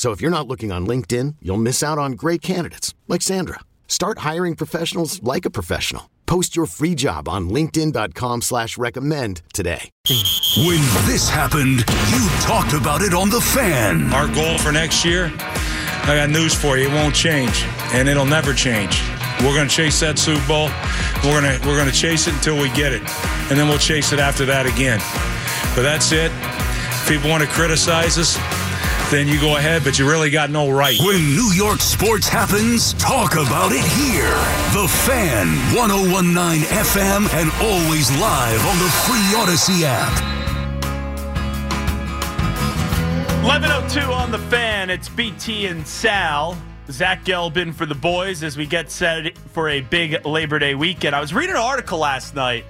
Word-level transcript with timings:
So 0.00 0.12
if 0.12 0.22
you're 0.22 0.30
not 0.30 0.48
looking 0.48 0.72
on 0.72 0.86
LinkedIn, 0.86 1.36
you'll 1.42 1.58
miss 1.58 1.82
out 1.82 1.98
on 1.98 2.12
great 2.12 2.40
candidates 2.40 2.94
like 3.06 3.20
Sandra. 3.20 3.60
Start 3.86 4.20
hiring 4.20 4.56
professionals 4.56 5.22
like 5.22 5.44
a 5.44 5.50
professional. 5.50 6.08
Post 6.24 6.56
your 6.56 6.64
free 6.64 6.94
job 6.94 7.28
on 7.28 7.50
LinkedIn.com 7.50 8.40
slash 8.40 8.78
recommend 8.78 9.42
today. 9.52 9.90
When 10.56 10.80
this 11.04 11.28
happened, 11.28 11.84
you 12.08 12.28
talked 12.40 12.72
about 12.72 13.02
it 13.02 13.12
on 13.12 13.28
the 13.28 13.42
fan. 13.42 14.10
Our 14.14 14.26
goal 14.32 14.56
for 14.56 14.72
next 14.72 15.04
year, 15.04 15.30
I 15.36 16.16
got 16.16 16.30
news 16.30 16.54
for 16.54 16.78
you. 16.78 16.88
It 16.88 16.94
won't 16.94 17.14
change, 17.14 17.62
and 17.92 18.08
it'll 18.08 18.24
never 18.24 18.54
change. 18.54 19.02
We're 19.42 19.54
going 19.54 19.68
to 19.68 19.74
chase 19.74 20.00
that 20.00 20.18
Super 20.18 20.48
Bowl. 20.48 20.70
We're 21.22 21.42
going 21.42 21.60
to 21.60 21.68
we're 21.68 21.76
going 21.76 21.92
to 21.92 21.94
chase 21.94 22.26
it 22.26 22.32
until 22.32 22.58
we 22.58 22.70
get 22.70 22.94
it, 22.94 23.02
and 23.50 23.58
then 23.58 23.68
we'll 23.68 23.76
chase 23.76 24.14
it 24.14 24.18
after 24.18 24.46
that 24.46 24.64
again. 24.64 25.00
But 25.76 25.82
that's 25.82 26.10
it. 26.10 26.32
If 26.32 27.06
people 27.06 27.28
want 27.28 27.42
to 27.42 27.50
criticize 27.50 28.16
us, 28.16 28.38
then 29.10 29.26
you 29.26 29.40
go 29.40 29.56
ahead, 29.56 29.82
but 29.82 29.98
you 29.98 30.08
really 30.08 30.30
got 30.30 30.50
no 30.50 30.70
right. 30.70 30.98
When 31.00 31.34
New 31.34 31.52
York 31.52 31.80
sports 31.80 32.28
happens, 32.28 32.92
talk 32.94 33.32
about 33.32 33.72
it 33.72 33.84
here. 33.84 34.30
The 34.72 34.86
Fan, 34.88 35.48
1019 35.74 36.62
FM, 36.62 37.28
and 37.34 37.50
always 37.60 38.10
live 38.20 38.64
on 38.66 38.78
the 38.78 38.88
free 39.04 39.26
Audacy 39.34 39.82
app. 39.82 40.40
1102 43.42 44.12
on 44.12 44.30
the 44.30 44.38
fan. 44.38 44.90
It's 44.90 45.08
BT 45.08 45.66
and 45.66 45.84
Sal. 45.86 46.56
Zach 46.90 47.24
Gelb 47.24 47.56
in 47.56 47.72
for 47.72 47.86
the 47.86 47.94
boys 47.94 48.42
as 48.42 48.56
we 48.56 48.66
get 48.66 48.90
set 48.90 49.36
for 49.38 49.70
a 49.70 49.80
big 49.80 50.24
Labor 50.24 50.58
Day 50.58 50.74
weekend. 50.74 51.16
I 51.16 51.20
was 51.20 51.34
reading 51.34 51.56
an 51.56 51.62
article 51.62 51.98
last 51.98 52.34
night, 52.34 52.64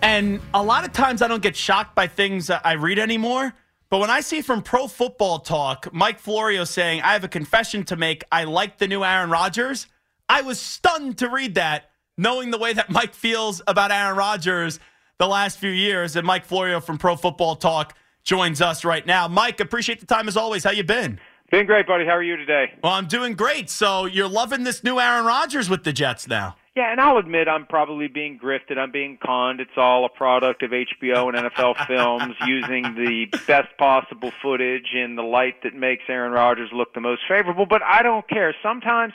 and 0.00 0.40
a 0.54 0.62
lot 0.62 0.84
of 0.84 0.92
times 0.92 1.20
I 1.20 1.28
don't 1.28 1.42
get 1.42 1.56
shocked 1.56 1.94
by 1.94 2.06
things 2.06 2.48
I 2.48 2.72
read 2.72 2.98
anymore. 2.98 3.52
But 3.90 4.00
when 4.00 4.10
I 4.10 4.20
see 4.20 4.42
from 4.42 4.62
Pro 4.62 4.86
Football 4.86 5.38
Talk, 5.38 5.88
Mike 5.94 6.18
Florio 6.18 6.64
saying, 6.64 7.00
I 7.00 7.14
have 7.14 7.24
a 7.24 7.28
confession 7.28 7.84
to 7.84 7.96
make, 7.96 8.22
I 8.30 8.44
like 8.44 8.76
the 8.76 8.86
new 8.86 9.02
Aaron 9.02 9.30
Rodgers, 9.30 9.86
I 10.28 10.42
was 10.42 10.60
stunned 10.60 11.16
to 11.18 11.30
read 11.30 11.54
that, 11.54 11.90
knowing 12.18 12.50
the 12.50 12.58
way 12.58 12.74
that 12.74 12.90
Mike 12.90 13.14
feels 13.14 13.62
about 13.66 13.90
Aaron 13.90 14.16
Rodgers 14.16 14.78
the 15.18 15.26
last 15.26 15.58
few 15.58 15.70
years. 15.70 16.16
And 16.16 16.26
Mike 16.26 16.44
Florio 16.44 16.80
from 16.80 16.98
Pro 16.98 17.16
Football 17.16 17.56
Talk 17.56 17.96
joins 18.24 18.60
us 18.60 18.84
right 18.84 19.06
now. 19.06 19.26
Mike, 19.26 19.58
appreciate 19.58 20.00
the 20.00 20.06
time 20.06 20.28
as 20.28 20.36
always. 20.36 20.64
How 20.64 20.70
you 20.70 20.84
been? 20.84 21.18
Been 21.50 21.64
great, 21.64 21.86
buddy. 21.86 22.04
How 22.04 22.10
are 22.10 22.22
you 22.22 22.36
today? 22.36 22.74
Well, 22.84 22.92
I'm 22.92 23.06
doing 23.06 23.32
great. 23.32 23.70
So 23.70 24.04
you're 24.04 24.28
loving 24.28 24.64
this 24.64 24.84
new 24.84 25.00
Aaron 25.00 25.24
Rodgers 25.24 25.70
with 25.70 25.84
the 25.84 25.94
Jets 25.94 26.28
now. 26.28 26.56
Yeah, 26.78 26.92
and 26.92 27.00
I'll 27.00 27.18
admit 27.18 27.48
I'm 27.48 27.66
probably 27.66 28.06
being 28.06 28.38
grifted. 28.38 28.78
I'm 28.78 28.92
being 28.92 29.18
conned. 29.20 29.58
It's 29.58 29.76
all 29.76 30.04
a 30.04 30.08
product 30.08 30.62
of 30.62 30.70
HBO 30.70 31.26
and 31.26 31.36
NFL 31.36 31.86
films 31.88 32.36
using 32.46 32.94
the 32.94 33.26
best 33.48 33.76
possible 33.78 34.30
footage 34.40 34.94
in 34.94 35.16
the 35.16 35.24
light 35.24 35.64
that 35.64 35.74
makes 35.74 36.04
Aaron 36.08 36.30
Rodgers 36.30 36.70
look 36.72 36.94
the 36.94 37.00
most 37.00 37.22
favorable. 37.28 37.66
But 37.66 37.82
I 37.82 38.04
don't 38.04 38.28
care. 38.28 38.54
Sometimes 38.62 39.12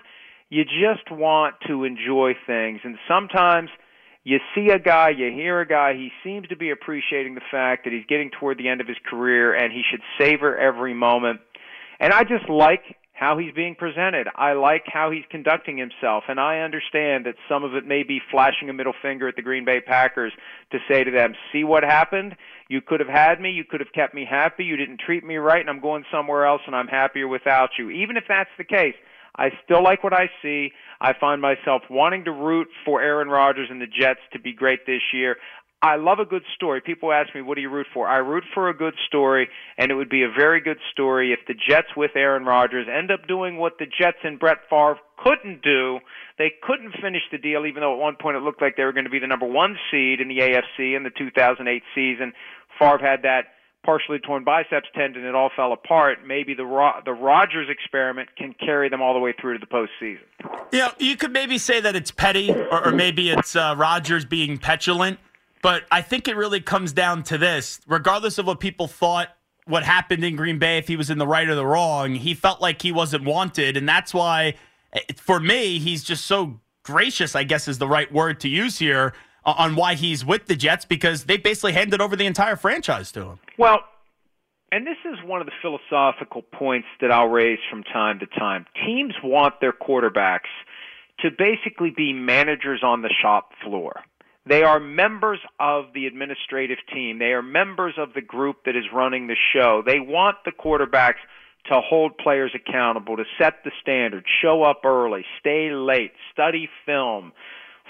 you 0.49 0.65
just 0.65 1.09
want 1.09 1.55
to 1.67 1.85
enjoy 1.85 2.33
things, 2.45 2.81
and 2.83 2.97
sometimes 3.07 3.69
you 4.25 4.39
see 4.53 4.67
a 4.67 4.77
guy, 4.77 5.11
you 5.11 5.31
hear 5.31 5.61
a 5.61 5.65
guy, 5.65 5.93
he 5.93 6.09
seems 6.21 6.49
to 6.49 6.57
be 6.57 6.69
appreciating 6.69 7.35
the 7.35 7.47
fact 7.49 7.85
that 7.85 7.93
he's 7.93 8.05
getting 8.09 8.29
toward 8.29 8.57
the 8.57 8.67
end 8.67 8.81
of 8.81 8.89
his 8.89 8.97
career 9.09 9.55
and 9.55 9.71
he 9.71 9.83
should 9.89 10.01
savor 10.19 10.57
every 10.57 10.93
moment. 10.93 11.39
And 12.01 12.11
I 12.11 12.25
just 12.25 12.49
like 12.49 12.97
how 13.23 13.37
he's 13.37 13.53
being 13.53 13.73
presented. 13.73 14.27
I 14.35 14.51
like 14.51 14.83
how 14.85 15.09
he's 15.09 15.23
conducting 15.29 15.77
himself, 15.77 16.25
and 16.27 16.41
I 16.41 16.59
understand 16.59 17.25
that 17.25 17.35
some 17.47 17.63
of 17.63 17.73
it 17.73 17.85
may 17.85 18.03
be 18.03 18.19
flashing 18.29 18.69
a 18.69 18.73
middle 18.73 18.93
finger 19.01 19.29
at 19.29 19.37
the 19.37 19.41
Green 19.41 19.63
Bay 19.63 19.79
Packers 19.79 20.33
to 20.71 20.79
say 20.89 21.05
to 21.05 21.11
them, 21.11 21.33
"See 21.53 21.63
what 21.63 21.83
happened? 21.83 22.35
You 22.67 22.81
could 22.81 22.99
have 22.99 23.07
had 23.07 23.39
me. 23.39 23.51
You 23.51 23.63
could 23.63 23.79
have 23.79 23.93
kept 23.93 24.13
me 24.13 24.25
happy. 24.25 24.65
You 24.65 24.75
didn't 24.75 24.99
treat 24.99 25.23
me 25.23 25.37
right, 25.37 25.61
and 25.61 25.69
I'm 25.69 25.79
going 25.79 26.03
somewhere 26.11 26.45
else, 26.45 26.63
and 26.65 26.75
I'm 26.75 26.89
happier 26.89 27.29
without 27.29 27.77
you." 27.77 27.89
Even 27.91 28.17
if 28.17 28.27
that's 28.27 28.49
the 28.57 28.65
case, 28.65 28.95
I 29.37 29.51
still 29.63 29.81
like 29.81 30.03
what 30.03 30.13
I 30.13 30.29
see. 30.41 30.73
I 30.99 31.13
find 31.13 31.41
myself 31.41 31.81
wanting 31.89 32.25
to 32.25 32.31
root 32.31 32.67
for 32.83 33.01
Aaron 33.01 33.29
Rodgers 33.29 33.69
and 33.71 33.81
the 33.81 33.87
Jets 33.87 34.21
to 34.33 34.39
be 34.39 34.51
great 34.51 34.85
this 34.85 35.01
year. 35.13 35.37
I 35.83 35.97
love 35.97 36.19
a 36.19 36.25
good 36.25 36.43
story. 36.55 36.79
People 36.79 37.11
ask 37.11 37.35
me, 37.35 37.41
what 37.41 37.55
do 37.55 37.61
you 37.61 37.69
root 37.69 37.87
for? 37.93 38.07
I 38.07 38.15
root 38.19 38.45
for 38.53 38.69
a 38.69 38.73
good 38.73 38.93
story, 39.05 39.49
and 39.77 39.91
it 39.91 39.95
would 39.95 40.09
be 40.09 40.23
a 40.23 40.29
very 40.29 40.61
good 40.61 40.77
story 40.93 41.33
if 41.33 41.39
the 41.45 41.53
Jets 41.53 41.89
with 41.97 42.11
Aaron 42.15 42.45
Rodgers 42.45 42.87
end 42.89 43.11
up 43.11 43.27
doing 43.27 43.57
what 43.57 43.73
the 43.79 43.85
Jets 43.85 44.19
and 44.23 44.39
Brett 44.39 44.59
Favre 44.69 44.97
couldn't 45.17 45.61
do. 45.61 45.99
They 46.37 46.53
couldn't 46.63 46.93
finish 47.01 47.23
the 47.33 47.37
deal, 47.37 47.65
even 47.65 47.81
though 47.81 47.95
at 47.95 47.99
one 47.99 48.15
point 48.15 48.37
it 48.37 48.43
looked 48.43 48.61
like 48.61 48.77
they 48.77 48.83
were 48.83 48.93
going 48.93 49.03
to 49.03 49.09
be 49.09 49.19
the 49.19 49.27
number 49.27 49.45
one 49.45 49.75
seed 49.91 50.21
in 50.21 50.29
the 50.29 50.37
AFC 50.37 50.95
in 50.95 51.03
the 51.03 51.11
2008 51.17 51.83
season. 51.93 52.31
Favre 52.79 52.99
had 52.99 53.23
that 53.23 53.47
partially 53.83 54.19
torn 54.19 54.45
biceps 54.45 54.87
tendon. 54.95 55.25
It 55.25 55.35
all 55.35 55.51
fell 55.53 55.73
apart. 55.73 56.19
Maybe 56.25 56.53
the 56.53 56.65
Ro- 56.65 57.01
the 57.03 57.11
Rodgers 57.11 57.67
experiment 57.69 58.29
can 58.37 58.55
carry 58.57 58.87
them 58.87 59.01
all 59.01 59.13
the 59.13 59.19
way 59.19 59.33
through 59.39 59.59
to 59.59 59.59
the 59.59 59.67
postseason. 59.67 60.23
Yeah, 60.71 60.91
you 60.97 61.17
could 61.17 61.33
maybe 61.33 61.57
say 61.57 61.81
that 61.81 61.93
it's 61.93 62.09
petty, 62.09 62.51
or, 62.51 62.87
or 62.87 62.91
maybe 62.93 63.31
it's 63.31 63.53
uh, 63.57 63.75
Rodgers 63.77 64.23
being 64.23 64.57
petulant. 64.57 65.19
But 65.63 65.85
I 65.89 66.03
think 66.03 66.27
it 66.27 66.35
really 66.35 66.61
comes 66.61 66.93
down 66.93 67.23
to 67.23 67.39
this. 67.39 67.79
Regardless 67.87 68.37
of 68.37 68.45
what 68.45 68.59
people 68.59 68.87
thought 68.87 69.29
what 69.65 69.83
happened 69.83 70.23
in 70.23 70.35
Green 70.35 70.59
Bay, 70.59 70.77
if 70.77 70.87
he 70.87 70.95
was 70.95 71.09
in 71.09 71.17
the 71.17 71.25
right 71.25 71.47
or 71.47 71.55
the 71.55 71.65
wrong, 71.65 72.15
he 72.15 72.33
felt 72.33 72.61
like 72.61 72.81
he 72.81 72.91
wasn't 72.91 73.23
wanted. 73.23 73.77
And 73.77 73.87
that's 73.87 74.13
why, 74.13 74.55
for 75.15 75.39
me, 75.39 75.79
he's 75.79 76.03
just 76.03 76.25
so 76.25 76.59
gracious, 76.83 77.35
I 77.35 77.43
guess 77.45 77.67
is 77.67 77.77
the 77.77 77.87
right 77.87 78.11
word 78.11 78.39
to 78.41 78.49
use 78.49 78.77
here, 78.77 79.13
on 79.45 79.75
why 79.75 79.95
he's 79.95 80.25
with 80.25 80.47
the 80.47 80.55
Jets 80.55 80.85
because 80.85 81.25
they 81.25 81.37
basically 81.37 81.73
handed 81.73 82.01
over 82.01 82.15
the 82.15 82.25
entire 82.25 82.55
franchise 82.55 83.11
to 83.13 83.21
him. 83.21 83.39
Well, 83.57 83.79
and 84.71 84.85
this 84.85 84.97
is 85.05 85.17
one 85.23 85.39
of 85.39 85.47
the 85.47 85.53
philosophical 85.61 86.41
points 86.41 86.87
that 86.99 87.11
I'll 87.11 87.27
raise 87.27 87.59
from 87.69 87.83
time 87.83 88.19
to 88.19 88.25
time. 88.25 88.65
Teams 88.85 89.13
want 89.23 89.61
their 89.61 89.73
quarterbacks 89.73 90.51
to 91.19 91.29
basically 91.29 91.91
be 91.95 92.11
managers 92.11 92.81
on 92.83 93.01
the 93.01 93.13
shop 93.21 93.51
floor. 93.63 94.01
They 94.45 94.63
are 94.63 94.79
members 94.79 95.39
of 95.59 95.85
the 95.93 96.05
administrative 96.05 96.79
team. 96.93 97.17
They 97.17 97.31
are 97.31 97.41
members 97.41 97.93
of 97.97 98.13
the 98.13 98.21
group 98.21 98.57
that 98.65 98.75
is 98.75 98.83
running 98.93 99.27
the 99.27 99.37
show. 99.53 99.81
They 99.85 99.99
want 99.99 100.37
the 100.43 100.51
quarterbacks 100.51 101.21
to 101.67 101.79
hold 101.79 102.17
players 102.17 102.51
accountable, 102.53 103.15
to 103.15 103.23
set 103.39 103.63
the 103.63 103.71
standard, 103.81 104.25
show 104.41 104.63
up 104.63 104.81
early, 104.83 105.23
stay 105.39 105.71
late, 105.71 106.11
study 106.33 106.67
film, 106.85 107.31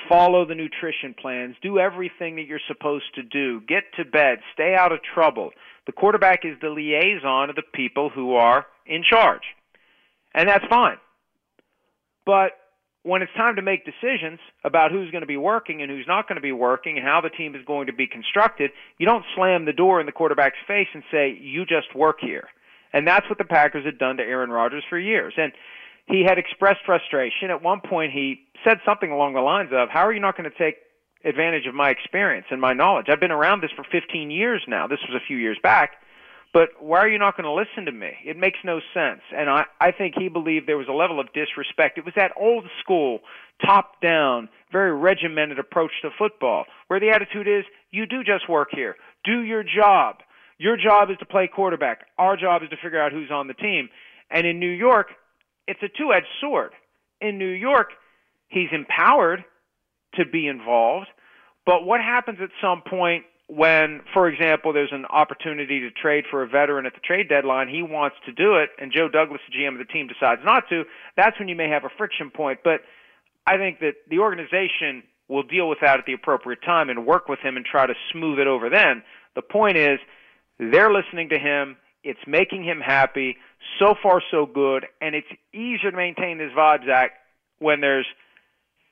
follow 0.07 0.45
the 0.45 0.53
nutrition 0.53 1.15
plans, 1.19 1.55
do 1.63 1.79
everything 1.79 2.35
that 2.35 2.45
you're 2.45 2.59
supposed 2.67 3.15
to 3.15 3.23
do, 3.23 3.61
get 3.67 3.83
to 3.97 4.05
bed, 4.05 4.39
stay 4.53 4.75
out 4.77 4.91
of 4.91 4.99
trouble. 5.01 5.49
The 5.87 5.91
quarterback 5.91 6.45
is 6.45 6.55
the 6.61 6.69
liaison 6.69 7.49
of 7.49 7.55
the 7.55 7.63
people 7.73 8.11
who 8.13 8.35
are 8.35 8.67
in 8.85 9.03
charge. 9.09 9.41
And 10.35 10.47
that's 10.47 10.65
fine. 10.69 10.97
But 12.25 12.51
when 13.03 13.21
it's 13.21 13.33
time 13.35 13.57
to 13.57 13.61
make 13.61 13.85
decisions 13.85 14.39
about 14.63 14.91
who's 14.91 15.11
going 15.11 15.21
to 15.21 15.27
be 15.27 15.37
working 15.37 15.81
and 15.81 15.91
who's 15.91 16.07
not 16.07 16.27
going 16.27 16.37
to 16.37 16.41
be 16.41 16.53
working 16.53 16.97
and 16.97 17.05
how 17.05 17.19
the 17.21 17.29
team 17.29 17.53
is 17.53 17.61
going 17.65 17.87
to 17.87 17.93
be 17.93 18.07
constructed, 18.07 18.71
you 18.97 19.05
don't 19.05 19.25
slam 19.35 19.65
the 19.65 19.73
door 19.73 19.99
in 19.99 20.05
the 20.05 20.11
quarterback's 20.11 20.57
face 20.67 20.87
and 20.93 21.03
say, 21.11 21.37
you 21.39 21.65
just 21.65 21.93
work 21.95 22.17
here. 22.21 22.47
And 22.93 23.05
that's 23.05 23.27
what 23.27 23.37
the 23.37 23.43
Packers 23.43 23.85
had 23.85 23.97
done 23.97 24.17
to 24.17 24.23
Aaron 24.23 24.49
Rodgers 24.49 24.83
for 24.89 24.97
years. 24.97 25.33
And 25.35 25.51
he 26.07 26.23
had 26.27 26.37
expressed 26.37 26.79
frustration. 26.85 27.49
At 27.49 27.61
one 27.61 27.81
point, 27.81 28.13
he 28.13 28.45
said 28.63 28.77
something 28.85 29.11
along 29.11 29.33
the 29.33 29.41
lines 29.41 29.71
of, 29.73 29.89
How 29.89 30.05
are 30.05 30.13
you 30.13 30.19
not 30.19 30.37
going 30.37 30.49
to 30.49 30.57
take 30.57 30.75
advantage 31.25 31.65
of 31.65 31.73
my 31.73 31.89
experience 31.89 32.45
and 32.51 32.61
my 32.61 32.73
knowledge? 32.73 33.07
I've 33.09 33.19
been 33.19 33.31
around 33.31 33.61
this 33.61 33.71
for 33.75 33.83
15 33.91 34.31
years 34.31 34.61
now. 34.67 34.87
This 34.87 34.99
was 35.07 35.19
a 35.21 35.25
few 35.25 35.37
years 35.37 35.57
back. 35.61 35.93
But 36.53 36.69
why 36.79 36.99
are 36.99 37.09
you 37.09 37.17
not 37.17 37.35
going 37.35 37.45
to 37.45 37.51
listen 37.51 37.85
to 37.85 37.91
me? 37.91 38.11
It 38.23 38.37
makes 38.37 38.59
no 38.63 38.79
sense. 38.93 39.21
And 39.35 39.49
I, 39.49 39.65
I 39.81 39.91
think 39.91 40.13
he 40.15 40.29
believed 40.29 40.67
there 40.67 40.77
was 40.77 40.87
a 40.87 40.93
level 40.93 41.19
of 41.19 41.33
disrespect. 41.33 41.97
It 41.97 42.05
was 42.05 42.13
that 42.15 42.31
old 42.39 42.65
school, 42.79 43.21
top 43.65 43.99
down, 44.01 44.49
very 44.71 44.95
regimented 44.95 45.57
approach 45.57 45.91
to 46.03 46.09
football, 46.17 46.65
where 46.87 46.99
the 46.99 47.09
attitude 47.09 47.47
is 47.47 47.65
you 47.89 48.05
do 48.05 48.23
just 48.23 48.47
work 48.47 48.69
here, 48.71 48.95
do 49.25 49.41
your 49.41 49.63
job. 49.63 50.17
Your 50.59 50.77
job 50.77 51.09
is 51.09 51.17
to 51.17 51.25
play 51.25 51.49
quarterback. 51.53 52.05
Our 52.19 52.37
job 52.37 52.61
is 52.61 52.69
to 52.69 52.77
figure 52.77 53.01
out 53.01 53.11
who's 53.11 53.31
on 53.31 53.47
the 53.47 53.55
team. 53.55 53.89
And 54.29 54.45
in 54.45 54.59
New 54.59 54.69
York, 54.69 55.07
it's 55.67 55.81
a 55.81 55.89
two 55.89 56.13
edged 56.13 56.27
sword. 56.39 56.71
In 57.19 57.39
New 57.39 57.49
York, 57.49 57.89
he's 58.47 58.69
empowered 58.71 59.43
to 60.15 60.25
be 60.25 60.47
involved. 60.47 61.07
But 61.65 61.83
what 61.85 61.99
happens 61.99 62.37
at 62.41 62.49
some 62.61 62.83
point 62.87 63.23
when, 63.47 64.01
for 64.13 64.27
example, 64.27 64.73
there's 64.73 64.91
an 64.91 65.05
opportunity 65.05 65.81
to 65.81 65.91
trade 65.91 66.25
for 66.31 66.43
a 66.43 66.47
veteran 66.47 66.85
at 66.85 66.93
the 66.93 67.01
trade 67.01 67.27
deadline, 67.29 67.67
he 67.67 67.83
wants 67.83 68.15
to 68.25 68.31
do 68.31 68.55
it, 68.55 68.69
and 68.79 68.91
Joe 68.91 69.09
Douglas, 69.09 69.41
the 69.49 69.57
GM 69.57 69.73
of 69.73 69.85
the 69.85 69.91
team, 69.91 70.07
decides 70.07 70.41
not 70.45 70.63
to, 70.69 70.83
that's 71.17 71.37
when 71.39 71.49
you 71.49 71.55
may 71.55 71.69
have 71.69 71.83
a 71.83 71.89
friction 71.97 72.31
point. 72.31 72.59
But 72.63 72.81
I 73.45 73.57
think 73.57 73.79
that 73.79 73.95
the 74.09 74.19
organization 74.19 75.03
will 75.27 75.43
deal 75.43 75.67
with 75.67 75.79
that 75.81 75.99
at 75.99 76.05
the 76.05 76.13
appropriate 76.13 76.61
time 76.65 76.89
and 76.89 77.05
work 77.05 77.27
with 77.27 77.39
him 77.39 77.57
and 77.57 77.65
try 77.65 77.85
to 77.85 77.93
smooth 78.11 78.39
it 78.39 78.47
over 78.47 78.69
then. 78.69 79.03
The 79.35 79.41
point 79.41 79.77
is, 79.77 79.99
they're 80.59 80.93
listening 80.93 81.29
to 81.29 81.39
him. 81.39 81.77
It's 82.03 82.19
making 82.27 82.63
him 82.63 82.79
happy. 82.79 83.37
So 83.79 83.95
far, 84.01 84.21
so 84.31 84.45
good. 84.45 84.85
And 85.01 85.15
it's 85.15 85.27
easier 85.53 85.91
to 85.91 85.97
maintain 85.97 86.37
this 86.37 86.51
vibe, 86.57 86.85
Zach, 86.85 87.11
when 87.59 87.81
there's 87.81 88.05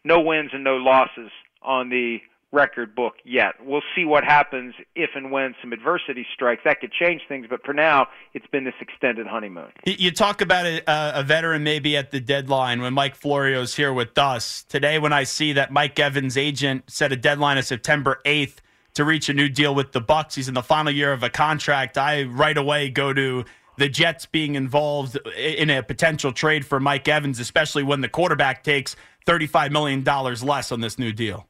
no 0.04 0.22
wins 0.22 0.52
and 0.54 0.64
no 0.64 0.78
losses 0.78 1.30
on 1.62 1.90
the 1.90 2.18
record 2.52 2.94
book 2.94 3.14
yet. 3.24 3.56
We'll 3.64 3.84
see 3.96 4.06
what 4.06 4.24
happens 4.24 4.74
if 4.96 5.12
and 5.16 5.32
when 5.32 5.56
some 5.62 5.72
adversity 5.72 6.26
strikes. 6.34 6.62
That 6.66 6.82
could 6.82 6.92
change 6.92 7.22
things, 7.28 7.48
but 7.50 7.64
for 7.66 7.74
now, 7.74 8.08
it's 8.34 8.48
been 8.48 8.66
this 8.66 8.74
extended 8.82 9.28
honeymoon. 9.28 9.72
You 9.86 10.12
talk 10.12 10.42
about 10.42 10.66
a, 10.66 10.82
a 10.88 11.24
veteran 11.24 11.64
maybe 11.64 11.96
at 11.96 12.12
the 12.12 12.20
deadline 12.20 12.82
when 12.82 12.94
Mike 12.94 13.16
Florio's 13.16 13.76
here 13.76 13.94
with 13.94 14.18
us. 14.18 14.64
Today, 14.64 15.00
when 15.00 15.14
I 15.14 15.24
see 15.24 15.54
that 15.54 15.72
Mike 15.72 15.98
Evans' 16.00 16.38
agent 16.38 16.90
set 16.90 17.12
a 17.12 17.18
deadline 17.18 17.58
of 17.58 17.66
September 17.66 18.20
8th 18.26 18.58
to 18.96 19.06
reach 19.06 19.30
a 19.30 19.34
new 19.34 19.48
deal 19.48 19.74
with 19.74 19.94
the 19.94 20.02
Bucs, 20.02 20.36
he's 20.36 20.48
in 20.48 20.54
the 20.54 20.64
final 20.64 20.92
year 20.92 21.14
of 21.14 21.24
a 21.24 21.30
contract. 21.30 21.98
I 21.98 22.24
right 22.24 22.58
away 22.58 22.90
go 22.90 23.14
to 23.14 23.46
the 23.78 23.88
Jets 23.88 24.26
being 24.26 24.56
involved 24.56 25.18
in 25.38 25.70
a 25.70 25.82
potential 25.82 26.34
trade 26.34 26.66
for 26.66 26.80
Mike 26.80 27.08
Evans, 27.08 27.40
especially 27.40 27.84
when 27.84 28.02
the 28.02 28.10
quarterback 28.10 28.64
takes 28.64 28.96
$35 29.26 29.72
million 29.72 30.04
less 30.04 30.72
on 30.72 30.82
this 30.82 31.00
new 31.00 31.14
deal. 31.14 31.48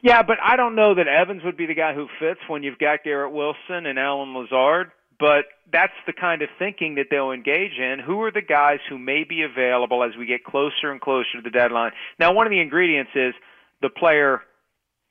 Yeah, 0.00 0.22
but 0.22 0.38
I 0.42 0.56
don't 0.56 0.76
know 0.76 0.94
that 0.94 1.08
Evans 1.08 1.42
would 1.44 1.56
be 1.56 1.66
the 1.66 1.74
guy 1.74 1.94
who 1.94 2.06
fits 2.20 2.40
when 2.46 2.62
you've 2.62 2.78
got 2.78 3.02
Garrett 3.02 3.32
Wilson 3.32 3.86
and 3.86 3.98
Allen 3.98 4.34
Lazard. 4.34 4.92
But 5.18 5.46
that's 5.72 5.92
the 6.06 6.12
kind 6.12 6.42
of 6.42 6.48
thinking 6.60 6.94
that 6.94 7.06
they'll 7.10 7.32
engage 7.32 7.76
in. 7.76 7.98
Who 7.98 8.22
are 8.22 8.30
the 8.30 8.42
guys 8.42 8.78
who 8.88 8.98
may 8.98 9.24
be 9.24 9.42
available 9.42 10.04
as 10.04 10.12
we 10.16 10.26
get 10.26 10.44
closer 10.44 10.92
and 10.92 11.00
closer 11.00 11.32
to 11.34 11.42
the 11.42 11.50
deadline? 11.50 11.90
Now, 12.20 12.32
one 12.32 12.46
of 12.46 12.50
the 12.50 12.60
ingredients 12.60 13.10
is 13.16 13.34
the 13.82 13.90
player 13.90 14.42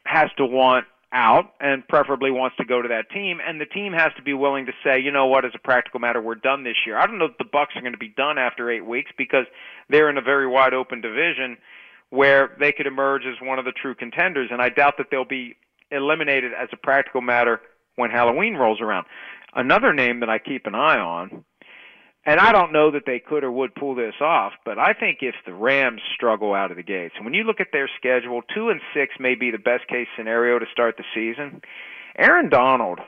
has 0.06 0.30
to 0.38 0.46
want 0.46 0.86
out 1.14 1.54
and 1.60 1.88
preferably 1.88 2.32
wants 2.32 2.58
to 2.58 2.66
go 2.66 2.82
to 2.82 2.90
that 2.90 3.10
team 3.12 3.40
and 3.46 3.62
the 3.62 3.66
team 3.66 3.94
has 3.94 4.12
to 4.18 4.22
be 4.22 4.34
willing 4.34 4.66
to 4.66 4.74
say 4.84 5.00
you 5.00 5.10
know 5.10 5.28
what 5.28 5.46
as 5.46 5.52
a 5.56 5.60
practical 5.60 6.02
matter 6.02 6.22
we're 6.22 6.36
done 6.36 6.66
this 6.66 6.76
year 6.86 6.98
i 6.98 7.08
don't 7.08 7.18
know 7.18 7.26
if 7.26 7.38
the 7.38 7.46
bucs 7.46 7.74
are 7.78 7.82
going 7.82 7.94
to 7.94 7.98
be 7.98 8.14
done 8.18 8.38
after 8.38 8.70
eight 8.70 8.86
weeks 8.86 9.10
because 9.18 9.46
they're 9.90 10.10
in 10.10 10.18
a 10.18 10.22
very 10.22 10.46
wide 10.46 10.74
open 10.74 11.00
division 11.00 11.56
where 12.10 12.56
they 12.60 12.72
could 12.72 12.88
emerge 12.88 13.24
as 13.26 13.36
one 13.42 13.60
of 13.60 13.66
the 13.66 13.72
true 13.72 13.96
contenders. 13.96 14.50
And 14.52 14.62
I 14.62 14.70
doubt 14.70 14.96
that 14.98 15.08
they'll 15.12 15.26
be 15.26 15.56
eliminated 15.92 16.52
as 16.54 16.70
a 16.72 16.78
practical 16.78 17.22
matter 17.22 17.62
when 17.96 18.12
Halloween 18.12 18.56
rolls 18.56 18.82
around. 18.82 19.06
Another 19.54 19.94
name 19.94 20.20
that 20.20 20.30
I 20.30 20.40
keep 20.40 20.66
an 20.66 20.76
eye 20.76 21.00
on, 21.00 21.44
and 22.26 22.40
I 22.40 22.52
don't 22.52 22.74
know 22.74 22.92
that 22.92 23.04
they 23.06 23.20
could 23.20 23.44
or 23.44 23.52
would 23.52 23.74
pull 23.74 23.96
this 23.96 24.16
off, 24.22 24.54
but 24.66 24.78
I 24.78 24.94
think 24.94 25.20
if 25.22 25.36
the 25.46 25.54
Rams 25.54 26.02
struggle 26.14 26.54
out 26.54 26.72
of 26.72 26.78
the 26.78 26.84
gates, 26.84 27.16
and 27.16 27.26
when 27.26 27.34
you 27.34 27.44
look 27.44 27.62
at 27.62 27.68
their 27.72 27.90
schedule, 27.98 28.42
two 28.54 28.70
and 28.70 28.82
six 28.94 29.16
may 29.20 29.36
be 29.36 29.50
the 29.50 29.58
best 29.58 29.88
case 29.88 30.08
scenario 30.18 30.60
to 30.60 30.66
start 30.72 30.96
the 30.98 31.06
season. 31.16 31.62
Aaron 32.18 32.50
Donald 32.50 33.00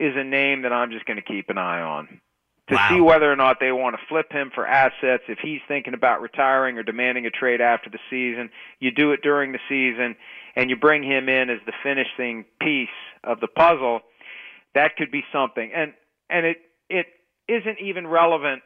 is 0.00 0.14
a 0.16 0.24
name 0.24 0.62
that 0.62 0.72
I'm 0.72 0.90
just 0.90 1.04
going 1.04 1.18
to 1.18 1.22
keep 1.22 1.50
an 1.50 1.58
eye 1.58 1.80
on 1.80 2.20
to 2.68 2.74
wow. 2.74 2.88
see 2.90 3.00
whether 3.00 3.30
or 3.30 3.36
not 3.36 3.58
they 3.60 3.70
want 3.70 3.94
to 3.96 4.02
flip 4.08 4.32
him 4.32 4.50
for 4.54 4.66
assets. 4.66 5.22
If 5.28 5.38
he's 5.40 5.60
thinking 5.68 5.94
about 5.94 6.20
retiring 6.20 6.78
or 6.78 6.82
demanding 6.82 7.26
a 7.26 7.30
trade 7.30 7.60
after 7.60 7.90
the 7.90 7.98
season, 8.10 8.50
you 8.80 8.90
do 8.90 9.12
it 9.12 9.20
during 9.22 9.52
the 9.52 9.60
season 9.68 10.16
and 10.56 10.68
you 10.68 10.76
bring 10.76 11.02
him 11.02 11.28
in 11.28 11.48
as 11.50 11.60
the 11.66 11.72
finishing 11.82 12.44
piece 12.60 12.88
of 13.22 13.40
the 13.40 13.46
puzzle. 13.46 14.00
That 14.74 14.96
could 14.96 15.10
be 15.10 15.22
something. 15.32 15.70
And 15.74 15.92
and 16.28 16.44
it 16.44 16.56
it 16.90 17.06
isn't 17.48 17.78
even 17.80 18.06
relevant 18.06 18.62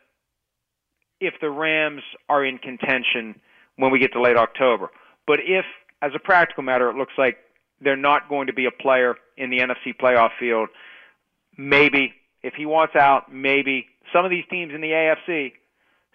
if 1.20 1.34
the 1.42 1.50
Rams 1.50 2.02
are 2.30 2.44
in 2.44 2.56
contention 2.56 3.38
when 3.76 3.90
we 3.90 3.98
get 3.98 4.12
to 4.12 4.20
late 4.20 4.36
October. 4.36 4.90
But 5.26 5.40
if 5.40 5.66
as 6.00 6.12
a 6.14 6.18
practical 6.18 6.62
matter 6.62 6.88
it 6.88 6.96
looks 6.96 7.12
like 7.18 7.36
they're 7.82 7.96
not 7.96 8.30
going 8.30 8.46
to 8.46 8.54
be 8.54 8.64
a 8.64 8.70
player 8.70 9.16
in 9.36 9.50
the 9.50 9.58
NFC 9.58 9.94
playoff 10.00 10.30
field, 10.38 10.70
maybe 11.58 12.14
if 12.42 12.54
he 12.54 12.66
wants 12.66 12.96
out, 12.96 13.32
maybe 13.32 13.86
some 14.12 14.24
of 14.24 14.30
these 14.30 14.44
teams 14.50 14.72
in 14.74 14.80
the 14.80 14.88
AFC 14.88 15.52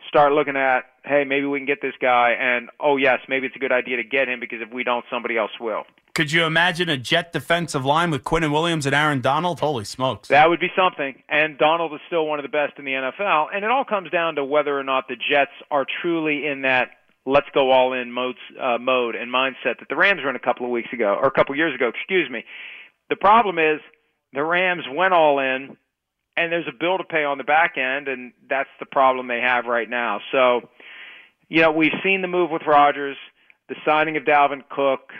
start 0.07 0.33
looking 0.33 0.55
at, 0.55 0.81
hey, 1.03 1.23
maybe 1.25 1.45
we 1.45 1.59
can 1.59 1.65
get 1.65 1.81
this 1.81 1.93
guy, 2.01 2.35
and 2.39 2.69
oh 2.79 2.97
yes, 2.97 3.19
maybe 3.27 3.47
it's 3.47 3.55
a 3.55 3.59
good 3.59 3.71
idea 3.71 3.97
to 3.97 4.03
get 4.03 4.27
him 4.29 4.39
because 4.39 4.59
if 4.61 4.73
we 4.73 4.83
don't, 4.83 5.05
somebody 5.09 5.37
else 5.37 5.51
will. 5.59 5.83
Could 6.13 6.31
you 6.31 6.45
imagine 6.45 6.87
a 6.87 6.95
Jet 6.95 7.33
defensive 7.33 7.83
line 7.83 8.09
with 8.09 8.23
Quinnen 8.23 8.51
Williams 8.51 8.85
and 8.85 8.95
Aaron 8.95 9.19
Donald? 9.19 9.59
Holy 9.59 9.83
smokes. 9.83 10.29
That 10.29 10.49
would 10.49 10.61
be 10.61 10.69
something. 10.73 11.21
And 11.27 11.57
Donald 11.57 11.93
is 11.93 11.99
still 12.07 12.25
one 12.25 12.39
of 12.39 12.43
the 12.43 12.49
best 12.49 12.79
in 12.79 12.85
the 12.85 12.91
NFL. 12.91 13.47
And 13.53 13.65
it 13.65 13.69
all 13.69 13.83
comes 13.83 14.09
down 14.11 14.35
to 14.35 14.45
whether 14.45 14.79
or 14.79 14.83
not 14.83 15.09
the 15.09 15.17
Jets 15.17 15.51
are 15.69 15.85
truly 16.01 16.47
in 16.47 16.61
that 16.61 16.91
let's 17.25 17.47
go 17.53 17.71
all 17.71 17.91
in 17.91 18.13
mode, 18.13 18.37
uh, 18.57 18.77
mode 18.79 19.15
and 19.15 19.33
mindset 19.33 19.79
that 19.79 19.89
the 19.89 19.95
Rams 19.95 20.21
were 20.23 20.29
in 20.29 20.37
a 20.37 20.39
couple 20.39 20.65
of 20.65 20.71
weeks 20.71 20.89
ago, 20.93 21.17
or 21.19 21.27
a 21.27 21.31
couple 21.31 21.53
of 21.53 21.57
years 21.57 21.75
ago, 21.75 21.89
excuse 21.89 22.29
me. 22.29 22.45
The 23.09 23.15
problem 23.17 23.59
is 23.59 23.81
the 24.31 24.43
Rams 24.43 24.83
went 24.89 25.13
all 25.13 25.39
in 25.39 25.75
and 26.37 26.51
there's 26.51 26.67
a 26.67 26.77
bill 26.77 26.97
to 26.97 27.03
pay 27.03 27.23
on 27.23 27.37
the 27.37 27.43
back 27.43 27.77
end, 27.77 28.07
and 28.07 28.33
that's 28.49 28.69
the 28.79 28.85
problem 28.85 29.27
they 29.27 29.41
have 29.41 29.65
right 29.65 29.89
now. 29.89 30.19
So, 30.31 30.69
you 31.49 31.61
know, 31.61 31.71
we've 31.71 31.93
seen 32.03 32.21
the 32.21 32.27
move 32.27 32.51
with 32.51 32.63
Rodgers, 32.67 33.17
the 33.69 33.75
signing 33.85 34.17
of 34.17 34.23
Dalvin 34.23 34.63
Cook, 34.69 35.11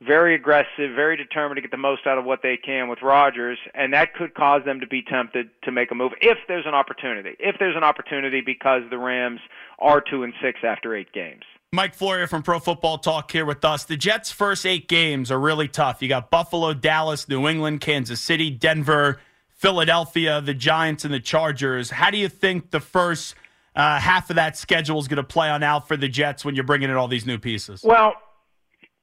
very 0.00 0.34
aggressive, 0.34 0.94
very 0.94 1.16
determined 1.16 1.56
to 1.56 1.62
get 1.62 1.72
the 1.72 1.76
most 1.76 2.06
out 2.06 2.18
of 2.18 2.24
what 2.24 2.40
they 2.42 2.56
can 2.56 2.88
with 2.88 3.00
Rodgers, 3.02 3.58
and 3.74 3.92
that 3.92 4.14
could 4.14 4.34
cause 4.34 4.62
them 4.64 4.80
to 4.80 4.86
be 4.86 5.02
tempted 5.02 5.50
to 5.64 5.72
make 5.72 5.90
a 5.90 5.94
move 5.94 6.12
if 6.20 6.38
there's 6.46 6.66
an 6.66 6.74
opportunity. 6.74 7.34
If 7.40 7.56
there's 7.58 7.76
an 7.76 7.82
opportunity 7.82 8.40
because 8.40 8.82
the 8.90 8.98
Rams 8.98 9.40
are 9.78 10.00
two 10.00 10.22
and 10.22 10.32
six 10.42 10.60
after 10.62 10.94
eight 10.94 11.12
games. 11.12 11.42
Mike 11.72 11.94
Florio 11.94 12.26
from 12.26 12.42
Pro 12.42 12.60
Football 12.60 12.98
Talk 12.98 13.30
here 13.30 13.44
with 13.44 13.62
us. 13.64 13.84
The 13.84 13.96
Jets' 13.96 14.30
first 14.30 14.64
eight 14.64 14.88
games 14.88 15.30
are 15.30 15.38
really 15.38 15.68
tough. 15.68 16.00
You 16.00 16.08
got 16.08 16.30
Buffalo, 16.30 16.72
Dallas, 16.72 17.28
New 17.28 17.46
England, 17.46 17.80
Kansas 17.82 18.20
City, 18.20 18.48
Denver, 18.50 19.20
Philadelphia, 19.58 20.40
the 20.40 20.54
Giants, 20.54 21.04
and 21.04 21.12
the 21.12 21.20
Chargers. 21.20 21.90
How 21.90 22.10
do 22.10 22.16
you 22.16 22.28
think 22.28 22.70
the 22.70 22.80
first 22.80 23.34
uh, 23.74 23.98
half 23.98 24.30
of 24.30 24.36
that 24.36 24.56
schedule 24.56 25.00
is 25.00 25.08
going 25.08 25.16
to 25.16 25.24
play 25.24 25.48
on 25.48 25.64
out 25.64 25.88
for 25.88 25.96
the 25.96 26.08
Jets 26.08 26.44
when 26.44 26.54
you're 26.54 26.64
bringing 26.64 26.90
in 26.90 26.96
all 26.96 27.08
these 27.08 27.26
new 27.26 27.38
pieces? 27.38 27.82
Well, 27.82 28.14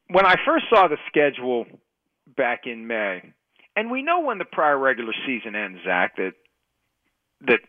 when 0.10 0.26
I 0.26 0.36
first 0.46 0.66
saw 0.70 0.88
the 0.88 0.98
schedule 1.08 1.66
back 2.38 2.62
in 2.66 2.88
May, 2.88 3.34
and 3.76 3.92
we 3.92 4.02
know 4.02 4.22
when 4.22 4.38
the 4.38 4.46
prior 4.46 4.78
regular 4.78 5.14
season 5.26 5.56
ends, 5.56 5.80
Zach, 5.86 6.16
that 6.16 6.34
that 7.48 7.60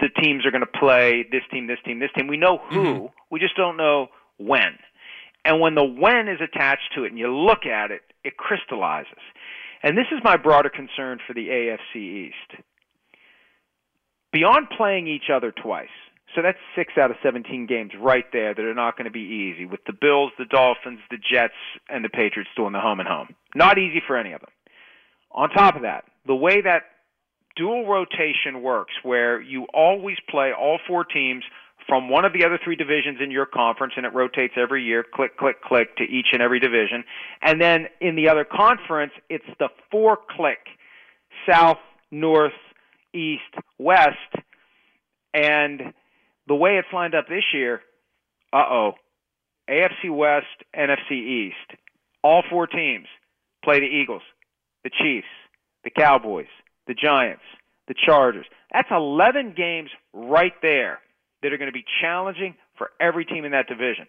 the 0.00 0.08
teams 0.22 0.46
are 0.46 0.50
going 0.50 0.62
to 0.62 0.78
play 0.78 1.26
this 1.30 1.42
team, 1.50 1.66
this 1.66 1.78
team, 1.84 1.98
this 1.98 2.10
team. 2.16 2.26
We 2.26 2.38
know 2.38 2.58
who. 2.70 2.84
Mm-hmm. 2.84 3.06
We 3.30 3.38
just 3.38 3.54
don't 3.54 3.76
know 3.76 4.08
when. 4.38 4.78
And 5.44 5.60
when 5.60 5.74
the 5.74 5.84
when 5.84 6.26
is 6.28 6.40
attached 6.40 6.94
to 6.94 7.04
it, 7.04 7.08
and 7.08 7.18
you 7.18 7.30
look 7.36 7.66
at 7.66 7.90
it, 7.90 8.00
it 8.24 8.38
crystallizes. 8.38 9.12
And 9.84 9.98
this 9.98 10.06
is 10.10 10.20
my 10.24 10.38
broader 10.38 10.70
concern 10.70 11.18
for 11.26 11.34
the 11.34 11.48
AFC 11.48 11.96
East. 11.96 12.62
Beyond 14.32 14.68
playing 14.74 15.06
each 15.06 15.28
other 15.32 15.52
twice, 15.52 15.92
so 16.34 16.40
that's 16.40 16.58
six 16.74 16.94
out 16.98 17.10
of 17.10 17.18
17 17.22 17.66
games 17.66 17.92
right 18.00 18.24
there 18.32 18.54
that 18.54 18.64
are 18.64 18.74
not 18.74 18.96
going 18.96 19.04
to 19.04 19.10
be 19.10 19.20
easy 19.20 19.66
with 19.66 19.80
the 19.86 19.92
Bills, 19.92 20.32
the 20.38 20.46
Dolphins, 20.46 21.00
the 21.10 21.18
Jets, 21.18 21.52
and 21.90 22.02
the 22.02 22.08
Patriots 22.08 22.50
doing 22.56 22.72
the 22.72 22.80
home 22.80 22.98
and 22.98 23.08
home. 23.08 23.36
Not 23.54 23.78
easy 23.78 24.02
for 24.04 24.16
any 24.16 24.32
of 24.32 24.40
them. 24.40 24.50
On 25.30 25.50
top 25.50 25.76
of 25.76 25.82
that, 25.82 26.04
the 26.26 26.34
way 26.34 26.62
that 26.62 26.84
dual 27.54 27.86
rotation 27.86 28.62
works, 28.62 28.94
where 29.02 29.40
you 29.40 29.66
always 29.74 30.16
play 30.30 30.52
all 30.58 30.78
four 30.88 31.04
teams 31.04 31.44
from 31.88 32.08
one 32.08 32.24
of 32.24 32.32
the 32.32 32.44
other 32.44 32.58
three 32.62 32.76
divisions 32.76 33.18
in 33.22 33.30
your 33.30 33.46
conference, 33.46 33.94
and 33.96 34.06
it 34.06 34.14
rotates 34.14 34.54
every 34.56 34.82
year, 34.84 35.04
click, 35.14 35.36
click, 35.36 35.62
click, 35.62 35.96
to 35.96 36.04
each 36.04 36.28
and 36.32 36.40
every 36.40 36.60
division. 36.60 37.04
And 37.42 37.60
then 37.60 37.88
in 38.00 38.16
the 38.16 38.28
other 38.28 38.44
conference, 38.44 39.12
it's 39.28 39.44
the 39.58 39.68
four 39.90 40.18
click 40.36 40.58
south, 41.48 41.78
north, 42.10 42.52
east, 43.12 43.42
west. 43.78 44.16
And 45.32 45.92
the 46.46 46.54
way 46.54 46.78
it's 46.78 46.88
lined 46.92 47.14
up 47.14 47.28
this 47.28 47.44
year, 47.52 47.80
uh 48.52 48.64
oh, 48.70 48.92
AFC 49.68 50.14
West, 50.14 50.46
NFC 50.76 51.12
East, 51.12 51.80
all 52.22 52.42
four 52.48 52.66
teams 52.66 53.06
play 53.62 53.80
the 53.80 53.86
Eagles, 53.86 54.22
the 54.84 54.90
Chiefs, 54.90 55.26
the 55.82 55.90
Cowboys, 55.90 56.46
the 56.86 56.94
Giants, 56.94 57.42
the 57.88 57.94
Chargers. 57.94 58.46
That's 58.72 58.88
11 58.90 59.54
games 59.56 59.90
right 60.12 60.52
there 60.62 61.00
that 61.44 61.52
are 61.52 61.58
going 61.58 61.70
to 61.70 61.76
be 61.76 61.84
challenging 62.00 62.54
for 62.76 62.90
every 62.98 63.24
team 63.24 63.44
in 63.44 63.52
that 63.52 63.68
division. 63.68 64.06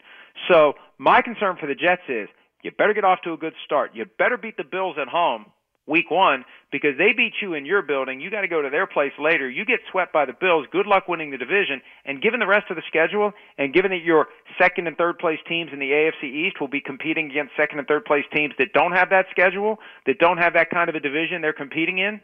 So 0.49 0.73
my 0.97 1.21
concern 1.21 1.57
for 1.59 1.67
the 1.67 1.75
Jets 1.75 2.07
is 2.07 2.27
you 2.63 2.71
better 2.71 2.93
get 2.93 3.03
off 3.03 3.19
to 3.25 3.33
a 3.33 3.37
good 3.37 3.53
start. 3.65 3.91
You 3.93 4.05
better 4.17 4.37
beat 4.37 4.57
the 4.57 4.63
Bills 4.63 4.95
at 4.99 5.07
home 5.07 5.45
week 5.87 6.09
one 6.09 6.45
because 6.71 6.97
they 6.97 7.13
beat 7.15 7.33
you 7.41 7.53
in 7.53 7.65
your 7.65 7.81
building. 7.81 8.19
You 8.19 8.31
got 8.31 8.41
to 8.41 8.47
go 8.47 8.61
to 8.61 8.69
their 8.69 8.87
place 8.87 9.11
later. 9.19 9.49
You 9.49 9.65
get 9.65 9.79
swept 9.91 10.11
by 10.11 10.25
the 10.25 10.33
Bills. 10.33 10.65
Good 10.71 10.87
luck 10.87 11.07
winning 11.07 11.31
the 11.31 11.37
division. 11.37 11.81
And 12.05 12.21
given 12.21 12.39
the 12.39 12.47
rest 12.47 12.65
of 12.69 12.75
the 12.75 12.81
schedule, 12.87 13.31
and 13.57 13.73
given 13.73 13.91
that 13.91 14.03
your 14.03 14.27
second 14.59 14.87
and 14.87 14.97
third 14.97 15.19
place 15.19 15.39
teams 15.47 15.69
in 15.71 15.79
the 15.79 15.91
AFC 15.91 16.23
East 16.23 16.59
will 16.59 16.67
be 16.67 16.81
competing 16.81 17.29
against 17.29 17.53
second 17.55 17.79
and 17.79 17.87
third 17.87 18.05
place 18.05 18.25
teams 18.33 18.53
that 18.57 18.73
don't 18.73 18.93
have 18.93 19.09
that 19.11 19.27
schedule, 19.31 19.77
that 20.05 20.19
don't 20.19 20.37
have 20.37 20.53
that 20.53 20.69
kind 20.69 20.89
of 20.89 20.95
a 20.95 20.99
division 20.99 21.41
they're 21.41 21.53
competing 21.53 21.99
in, 21.99 22.19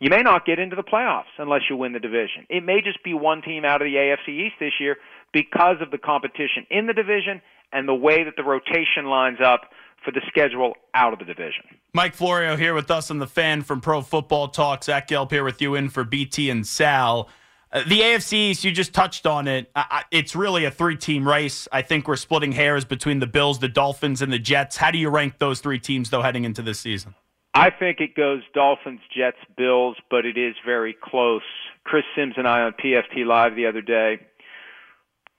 you 0.00 0.10
may 0.10 0.22
not 0.22 0.46
get 0.46 0.58
into 0.58 0.76
the 0.76 0.82
playoffs 0.82 1.32
unless 1.38 1.62
you 1.68 1.76
win 1.76 1.92
the 1.92 1.98
division. 1.98 2.46
It 2.48 2.64
may 2.64 2.80
just 2.82 3.02
be 3.02 3.14
one 3.14 3.42
team 3.42 3.64
out 3.64 3.82
of 3.82 3.86
the 3.86 3.94
AFC 3.94 4.46
East 4.46 4.54
this 4.60 4.74
year 4.80 4.96
because 5.32 5.76
of 5.80 5.90
the 5.90 5.98
competition 5.98 6.66
in 6.70 6.86
the 6.86 6.92
division 6.92 7.42
and 7.72 7.88
the 7.88 7.94
way 7.94 8.24
that 8.24 8.34
the 8.36 8.44
rotation 8.44 9.06
lines 9.06 9.38
up 9.44 9.62
for 10.04 10.12
the 10.12 10.20
schedule 10.28 10.74
out 10.94 11.12
of 11.12 11.18
the 11.18 11.24
division. 11.24 11.64
Mike 11.92 12.14
Florio 12.14 12.56
here 12.56 12.74
with 12.74 12.90
us 12.90 13.10
on 13.10 13.18
the 13.18 13.26
fan 13.26 13.62
from 13.62 13.80
Pro 13.80 14.00
Football 14.00 14.48
Talk. 14.48 14.84
Zach 14.84 15.08
Gelb 15.08 15.30
here 15.30 15.44
with 15.44 15.60
you 15.60 15.74
in 15.74 15.88
for 15.88 16.04
BT 16.04 16.50
and 16.50 16.66
Sal. 16.66 17.28
Uh, 17.70 17.82
the 17.86 18.00
AFC 18.00 18.32
East, 18.32 18.64
you 18.64 18.70
just 18.70 18.94
touched 18.94 19.26
on 19.26 19.46
it. 19.46 19.70
It's 20.10 20.34
really 20.34 20.64
a 20.64 20.70
three 20.70 20.96
team 20.96 21.28
race. 21.28 21.68
I 21.72 21.82
think 21.82 22.08
we're 22.08 22.16
splitting 22.16 22.52
hairs 22.52 22.84
between 22.84 23.18
the 23.18 23.26
Bills, 23.26 23.58
the 23.58 23.68
Dolphins, 23.68 24.22
and 24.22 24.32
the 24.32 24.38
Jets. 24.38 24.76
How 24.76 24.90
do 24.90 24.98
you 24.98 25.10
rank 25.10 25.38
those 25.38 25.60
three 25.60 25.78
teams, 25.78 26.08
though, 26.08 26.22
heading 26.22 26.44
into 26.44 26.62
this 26.62 26.80
season? 26.80 27.14
I 27.58 27.70
think 27.70 28.00
it 28.00 28.14
goes 28.14 28.42
Dolphins, 28.54 29.00
Jets, 29.16 29.38
Bills, 29.56 29.96
but 30.10 30.24
it 30.24 30.38
is 30.38 30.54
very 30.64 30.94
close. 30.94 31.42
Chris 31.82 32.04
Sims 32.14 32.34
and 32.36 32.46
I 32.46 32.62
on 32.62 32.72
PFT 32.72 33.26
Live 33.26 33.56
the 33.56 33.66
other 33.66 33.82
day 33.82 34.20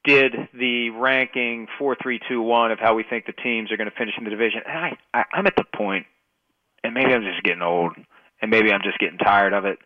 did 0.03 0.33
the 0.53 0.89
ranking 0.89 1.67
four 1.77 1.95
three 2.01 2.19
two 2.27 2.41
one 2.41 2.71
of 2.71 2.79
how 2.79 2.93
we 2.95 3.03
think 3.03 3.25
the 3.25 3.31
teams 3.31 3.71
are 3.71 3.77
going 3.77 3.89
to 3.89 3.95
finish 3.95 4.15
in 4.17 4.25
the 4.25 4.29
division. 4.29 4.61
And 4.67 4.77
I, 4.77 4.97
I 5.13 5.23
I'm 5.31 5.47
at 5.47 5.55
the 5.55 5.63
point, 5.63 6.07
and 6.83 6.93
maybe 6.93 7.13
I'm 7.13 7.23
just 7.23 7.41
getting 7.43 7.61
old, 7.61 7.93
and 8.41 8.51
maybe 8.51 8.71
I'm 8.73 8.81
just 8.83 8.99
getting 8.99 9.17
tired 9.17 9.53
of 9.53 9.63
it. 9.63 9.79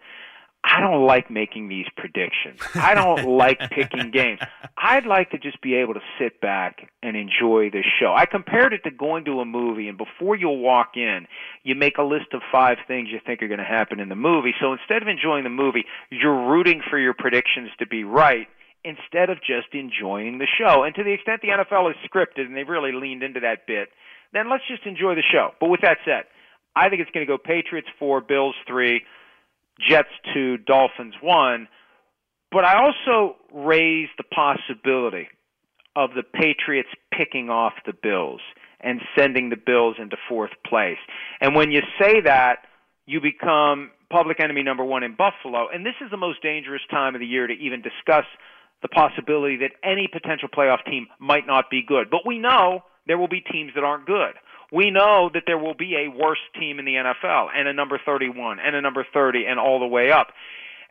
I 0.64 0.80
don't 0.80 1.06
like 1.06 1.30
making 1.30 1.68
these 1.68 1.88
predictions. 1.98 2.62
I 2.74 2.96
don't 2.96 3.26
like 3.38 3.60
picking 3.70 4.10
games. 4.12 4.40
I'd 4.86 5.06
like 5.06 5.32
to 5.32 5.38
just 5.38 5.62
be 5.62 5.76
able 5.76 5.94
to 5.94 6.02
sit 6.20 6.42
back 6.42 6.90
and 7.02 7.16
enjoy 7.16 7.70
this 7.70 7.86
show. 8.02 8.14
I 8.14 8.26
compared 8.26 8.74
it 8.74 8.84
to 8.84 8.92
going 8.92 9.24
to 9.24 9.40
a 9.40 9.46
movie, 9.46 9.88
and 9.88 9.98
before 9.98 10.36
you 10.36 10.50
walk 10.50 10.98
in, 10.98 11.26
you 11.64 11.74
make 11.74 11.98
a 11.98 12.04
list 12.04 12.34
of 12.34 12.42
five 12.52 12.76
things 12.86 13.08
you 13.10 13.22
think 13.26 13.42
are 13.42 13.48
going 13.48 13.60
to 13.60 13.64
happen 13.64 14.02
in 14.02 14.10
the 14.10 14.18
movie. 14.18 14.54
So 14.60 14.74
instead 14.74 15.02
of 15.02 15.08
enjoying 15.08 15.46
the 15.46 15.50
movie, 15.50 15.86
you're 16.10 16.50
rooting 16.50 16.82
for 16.90 17.00
your 17.00 17.14
predictions 17.14 17.70
to 17.80 17.88
be 17.88 18.04
right 18.04 18.48
instead 18.84 19.30
of 19.30 19.38
just 19.38 19.72
enjoying 19.72 20.40
the 20.40 20.48
show. 20.60 20.84
And 20.84 20.94
to 20.96 21.04
the 21.06 21.14
extent 21.14 21.42
the 21.42 21.64
NFL 21.64 21.90
is 21.90 21.96
scripted 22.06 22.46
and 22.46 22.58
they've 22.58 22.68
really 22.68 22.92
leaned 22.92 23.24
into 23.24 23.40
that 23.40 23.66
bit, 23.66 23.88
then 24.34 24.50
let's 24.50 24.68
just 24.68 24.86
enjoy 24.86 25.16
the 25.16 25.24
show. 25.32 25.52
But 25.62 25.70
with 25.70 25.80
that 25.84 26.00
said, 26.04 26.26
I 26.76 26.90
think 26.90 27.00
it's 27.00 27.12
going 27.12 27.26
to 27.26 27.32
go 27.32 27.38
Patriots 27.38 27.88
4, 28.00 28.20
Bills 28.20 28.56
3, 28.68 29.02
Jets 29.88 30.12
2, 30.34 30.58
Dolphins 30.58 31.14
1. 31.22 31.70
But 32.54 32.66
I 32.66 32.78
also 32.78 33.36
raise 33.52 34.10
the 34.18 34.24
possibility 34.24 35.28
of 35.96 36.12
the 36.16 36.24
Patriots 36.24 36.90
picking 37.12 37.50
off 37.50 37.74
the 37.86 37.94
Bills 37.94 38.42
and 38.80 39.02
sending 39.18 39.50
the 39.50 39.58
Bills 39.58 39.96
into 40.00 40.18
fourth 40.30 40.52
place. 40.66 40.98
And 41.42 41.56
when 41.56 41.72
you 41.72 41.82
say 42.00 42.22
that, 42.22 42.68
you 43.06 43.20
become 43.22 43.92
public 44.10 44.40
enemy 44.40 44.62
number 44.62 44.84
one 44.84 45.04
in 45.04 45.16
Buffalo. 45.16 45.68
And 45.74 45.86
this 45.86 45.96
is 46.00 46.12
the 46.12 46.18
most 46.18 46.42
dangerous 46.44 46.82
time 46.92 47.16
of 47.16 47.22
the 47.22 47.26
year 47.26 47.48
to 47.48 47.54
even 47.54 47.82
discuss 47.82 48.26
the 48.84 48.88
possibility 48.88 49.58
that 49.58 49.72
any 49.84 50.08
potential 50.12 50.48
playoff 50.48 50.86
team 50.86 51.08
might 51.20 51.48
not 51.48 51.72
be 51.72 51.82
good. 51.86 52.10
But 52.12 52.22
we 52.26 52.38
know 52.38 52.84
there 53.08 53.18
will 53.18 53.28
be 53.28 53.42
teams 53.42 53.72
that 53.76 53.84
aren't 53.84 54.06
good. 54.06 54.34
We 54.72 54.92
know 54.92 55.30
that 55.34 55.44
there 55.48 55.58
will 55.58 55.76
be 55.76 55.96
a 55.96 56.10
worse 56.10 56.40
team 56.60 56.80
in 56.80 56.86
the 56.86 56.94
NFL 56.94 57.48
and 57.56 57.68
a 57.68 57.74
number 57.74 58.00
31 58.06 58.60
and 58.60 58.76
a 58.76 58.82
number 58.82 59.06
30 59.14 59.46
and 59.46 59.60
all 59.60 59.80
the 59.80 59.88
way 59.88 60.12
up. 60.12 60.28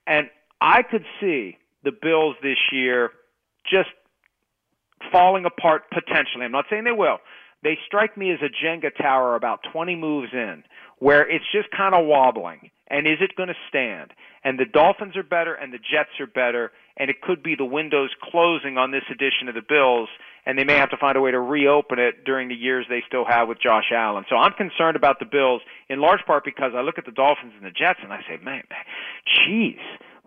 And 0.07 0.29
I 0.63 0.83
could 0.89 1.05
see 1.21 1.57
the 1.83 1.91
Bills 1.91 2.37
this 2.41 2.59
year 2.71 3.11
just 3.69 3.89
falling 5.11 5.45
apart 5.45 5.91
potentially. 5.91 6.45
I'm 6.45 6.53
not 6.53 6.67
saying 6.71 6.85
they 6.85 6.93
will. 6.93 7.19
They 7.65 7.77
strike 7.87 8.17
me 8.17 8.31
as 8.31 8.39
a 8.43 8.65
Jenga 8.65 8.97
tower 8.97 9.35
about 9.35 9.61
20 9.73 9.97
moves 9.97 10.29
in 10.33 10.63
where 11.01 11.29
it's 11.29 11.45
just 11.53 11.69
kind 11.77 11.97
of 11.97 12.07
wobbling. 12.07 12.71
And 12.87 13.09
is 13.09 13.19
it 13.21 13.35
going 13.37 13.49
to 13.49 13.57
stand? 13.69 14.13
And 14.45 14.59
the 14.59 14.65
Dolphins 14.65 15.17
are 15.17 15.25
better 15.25 15.55
and 15.55 15.73
the 15.73 15.79
Jets 15.79 16.21
are 16.21 16.27
better 16.27 16.71
and 16.97 17.11
it 17.11 17.21
could 17.23 17.43
be 17.43 17.57
the 17.57 17.65
windows 17.65 18.11
closing 18.23 18.79
on 18.79 18.93
this 18.93 19.03
edition 19.11 19.49
of 19.49 19.55
the 19.55 19.63
Bills, 19.67 20.09
and 20.45 20.59
they 20.59 20.65
may 20.65 20.75
have 20.75 20.91
to 20.91 20.97
find 20.99 21.17
a 21.17 21.21
way 21.21 21.31
to 21.31 21.41
reopen 21.41 21.99
it 21.99 22.25
during 22.25 22.49
the 22.49 22.55
years 22.55 22.85
they 22.89 23.03
still 23.09 23.25
have 23.25 23.49
with 23.49 23.59
Josh 23.61 23.91
Allen. 23.93 24.25
So 24.29 24.37
I'm 24.37 24.53
concerned 24.53 24.95
about 24.95 25.19
the 25.19 25.25
Bills 25.25 25.63
in 25.89 26.01
large 26.01 26.21
part 26.27 26.45
because 26.45 26.73
I 26.77 26.83
look 26.83 26.99
at 26.99 27.07
the 27.07 27.13
Dolphins 27.13 27.55
and 27.57 27.65
the 27.65 27.71
Jets 27.71 28.01
and 28.03 28.13
I 28.13 28.21
say, 28.29 28.37
man, 28.45 28.63
man 28.69 28.85
jeez, 29.49 29.81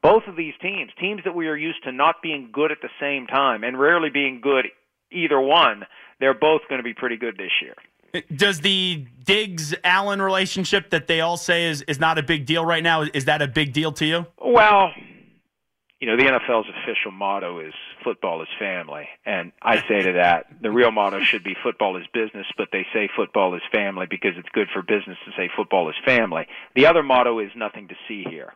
both 0.05 0.23
of 0.27 0.35
these 0.35 0.53
teams, 0.61 0.91
teams 0.99 1.21
that 1.25 1.35
we 1.35 1.47
are 1.47 1.55
used 1.55 1.83
to 1.83 1.91
not 1.91 2.21
being 2.21 2.49
good 2.51 2.71
at 2.71 2.77
the 2.81 2.89
same 2.99 3.27
time 3.27 3.63
and 3.63 3.79
rarely 3.79 4.09
being 4.09 4.39
good 4.41 4.67
either 5.11 5.39
one, 5.39 5.83
they're 6.19 6.33
both 6.33 6.61
going 6.69 6.79
to 6.79 6.83
be 6.83 6.93
pretty 6.93 7.17
good 7.17 7.37
this 7.37 7.51
year. 7.61 7.75
Does 8.33 8.61
the 8.61 9.05
Diggs 9.23 9.75
Allen 9.83 10.21
relationship 10.21 10.91
that 10.91 11.07
they 11.07 11.21
all 11.21 11.37
say 11.37 11.65
is, 11.65 11.81
is 11.83 11.99
not 11.99 12.17
a 12.17 12.23
big 12.23 12.45
deal 12.45 12.65
right 12.65 12.83
now, 12.83 13.01
is 13.01 13.25
that 13.25 13.41
a 13.41 13.47
big 13.47 13.73
deal 13.73 13.91
to 13.93 14.05
you? 14.05 14.25
Well, 14.39 14.91
you 15.99 16.07
know, 16.07 16.17
the 16.17 16.23
NFL's 16.23 16.67
official 16.83 17.11
motto 17.11 17.59
is 17.59 17.73
football 18.03 18.41
is 18.41 18.47
family. 18.59 19.07
And 19.25 19.51
I 19.61 19.77
say 19.87 20.03
to 20.03 20.13
that, 20.13 20.45
the 20.61 20.71
real 20.71 20.91
motto 20.91 21.21
should 21.21 21.43
be 21.43 21.55
football 21.63 21.97
is 21.97 22.03
business, 22.13 22.45
but 22.57 22.67
they 22.71 22.85
say 22.93 23.09
football 23.15 23.55
is 23.55 23.61
family 23.73 24.05
because 24.09 24.31
it's 24.37 24.49
good 24.53 24.67
for 24.71 24.81
business 24.81 25.17
to 25.25 25.31
say 25.35 25.49
football 25.55 25.89
is 25.89 25.95
family. 26.05 26.47
The 26.75 26.85
other 26.85 27.01
motto 27.01 27.39
is 27.39 27.49
nothing 27.55 27.87
to 27.87 27.95
see 28.07 28.23
here. 28.29 28.53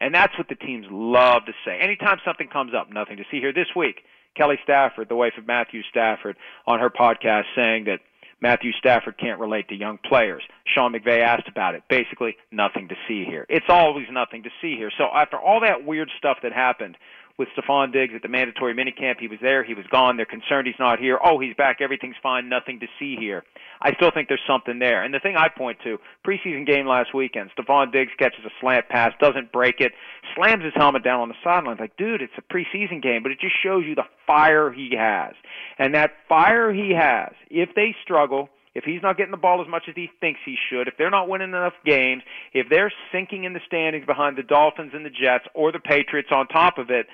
And 0.00 0.14
that's 0.14 0.36
what 0.38 0.48
the 0.48 0.54
teams 0.54 0.86
love 0.90 1.44
to 1.46 1.52
say. 1.64 1.78
Anytime 1.80 2.18
something 2.24 2.48
comes 2.48 2.72
up, 2.74 2.90
nothing 2.92 3.18
to 3.18 3.24
see 3.30 3.38
here. 3.38 3.52
This 3.52 3.68
week, 3.76 4.00
Kelly 4.36 4.58
Stafford, 4.62 5.08
the 5.08 5.16
wife 5.16 5.34
of 5.36 5.46
Matthew 5.46 5.82
Stafford, 5.90 6.36
on 6.66 6.80
her 6.80 6.90
podcast 6.90 7.44
saying 7.54 7.84
that 7.84 8.00
Matthew 8.40 8.72
Stafford 8.72 9.18
can't 9.18 9.38
relate 9.38 9.68
to 9.68 9.74
young 9.74 9.98
players. 9.98 10.42
Sean 10.64 10.94
McVay 10.94 11.20
asked 11.20 11.48
about 11.48 11.74
it. 11.74 11.82
Basically, 11.90 12.36
nothing 12.50 12.88
to 12.88 12.94
see 13.06 13.24
here. 13.24 13.44
It's 13.50 13.66
always 13.68 14.06
nothing 14.10 14.42
to 14.44 14.50
see 14.62 14.76
here. 14.76 14.90
So 14.96 15.04
after 15.14 15.38
all 15.38 15.60
that 15.60 15.84
weird 15.84 16.10
stuff 16.16 16.38
that 16.42 16.52
happened 16.52 16.96
with 17.40 17.48
Stefon 17.56 17.90
Diggs 17.90 18.12
at 18.14 18.20
the 18.20 18.28
mandatory 18.28 18.74
minicamp. 18.74 19.18
He 19.18 19.26
was 19.26 19.38
there. 19.40 19.64
He 19.64 19.72
was 19.72 19.86
gone. 19.90 20.18
They're 20.18 20.26
concerned 20.26 20.66
he's 20.66 20.78
not 20.78 20.98
here. 21.00 21.18
Oh, 21.24 21.40
he's 21.40 21.56
back. 21.56 21.78
Everything's 21.80 22.16
fine. 22.22 22.50
Nothing 22.50 22.80
to 22.80 22.86
see 22.98 23.16
here. 23.18 23.42
I 23.80 23.94
still 23.94 24.10
think 24.12 24.28
there's 24.28 24.44
something 24.46 24.78
there. 24.78 25.02
And 25.02 25.14
the 25.14 25.20
thing 25.20 25.36
I 25.36 25.48
point 25.48 25.78
to, 25.84 25.96
preseason 26.22 26.66
game 26.66 26.86
last 26.86 27.14
weekend, 27.14 27.48
Stefon 27.58 27.92
Diggs 27.92 28.12
catches 28.18 28.44
a 28.44 28.50
slant 28.60 28.90
pass, 28.90 29.12
doesn't 29.20 29.52
break 29.52 29.80
it, 29.80 29.92
slams 30.36 30.62
his 30.62 30.74
helmet 30.76 31.02
down 31.02 31.20
on 31.20 31.28
the 31.28 31.34
sideline. 31.42 31.78
Like, 31.80 31.96
dude, 31.96 32.20
it's 32.20 32.34
a 32.36 32.42
preseason 32.52 33.02
game, 33.02 33.22
but 33.22 33.32
it 33.32 33.40
just 33.40 33.54
shows 33.62 33.84
you 33.86 33.94
the 33.94 34.04
fire 34.26 34.70
he 34.70 34.90
has. 34.98 35.32
And 35.78 35.94
that 35.94 36.10
fire 36.28 36.70
he 36.74 36.92
has, 36.94 37.32
if 37.50 37.70
they 37.74 37.96
struggle, 38.04 38.50
if 38.74 38.84
he's 38.84 39.02
not 39.02 39.16
getting 39.16 39.32
the 39.32 39.36
ball 39.36 39.62
as 39.62 39.68
much 39.68 39.84
as 39.88 39.94
he 39.96 40.10
thinks 40.20 40.40
he 40.44 40.56
should, 40.70 40.86
if 40.86 40.94
they're 40.96 41.10
not 41.10 41.28
winning 41.28 41.48
enough 41.48 41.72
games, 41.84 42.22
if 42.52 42.68
they're 42.68 42.92
sinking 43.10 43.44
in 43.44 43.52
the 43.52 43.60
standings 43.66 44.06
behind 44.06 44.36
the 44.36 44.42
Dolphins 44.42 44.92
and 44.94 45.04
the 45.04 45.10
Jets 45.10 45.44
or 45.54 45.72
the 45.72 45.80
Patriots 45.80 46.28
on 46.30 46.46
top 46.46 46.78
of 46.78 46.90
it, 46.90 47.06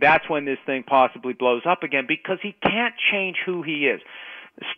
that's 0.00 0.28
when 0.28 0.44
this 0.44 0.58
thing 0.66 0.82
possibly 0.82 1.32
blows 1.32 1.62
up 1.68 1.82
again 1.82 2.04
because 2.06 2.38
he 2.42 2.54
can't 2.62 2.94
change 3.10 3.36
who 3.44 3.62
he 3.62 3.86
is. 3.86 4.00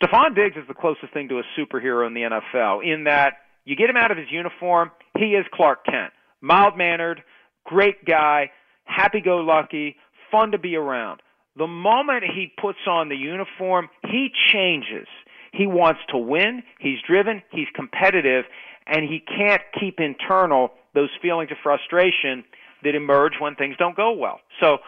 Stefon 0.00 0.34
Diggs 0.34 0.56
is 0.56 0.66
the 0.66 0.75
closest 0.75 1.12
thing 1.12 1.28
to 1.28 1.38
a 1.38 1.42
superhero 1.58 2.06
in 2.06 2.14
the 2.14 2.22
NFL 2.22 2.84
in 2.84 3.04
that 3.04 3.34
you 3.64 3.76
get 3.76 3.90
him 3.90 3.96
out 3.96 4.10
of 4.10 4.16
his 4.16 4.30
uniform, 4.30 4.90
he 5.16 5.34
is 5.34 5.44
Clark 5.52 5.84
Kent. 5.84 6.12
Mild 6.40 6.76
mannered, 6.76 7.22
great 7.64 8.04
guy, 8.04 8.50
happy 8.84 9.20
go 9.20 9.38
lucky, 9.38 9.96
fun 10.30 10.52
to 10.52 10.58
be 10.58 10.76
around. 10.76 11.20
The 11.56 11.66
moment 11.66 12.25
he 12.25 12.52
puts 12.60 12.78
on 12.87 13.08
the 13.08 13.16
uniform, 13.16 13.88
he 14.04 14.28
changes. 14.52 15.08
He 15.52 15.66
wants 15.66 16.00
to 16.10 16.18
win, 16.18 16.62
he's 16.78 16.98
driven, 17.06 17.42
he's 17.50 17.66
competitive, 17.75 18.44
and 18.87 19.04
he 19.04 19.20
can't 19.20 19.62
keep 19.78 19.98
internal 19.98 20.72
those 20.94 21.10
feelings 21.20 21.50
of 21.50 21.58
frustration 21.62 22.44
that 22.84 22.94
emerge 22.94 23.34
when 23.38 23.54
things 23.54 23.76
don't 23.78 23.96
go 23.96 24.12
well. 24.12 24.40
So 24.60 24.78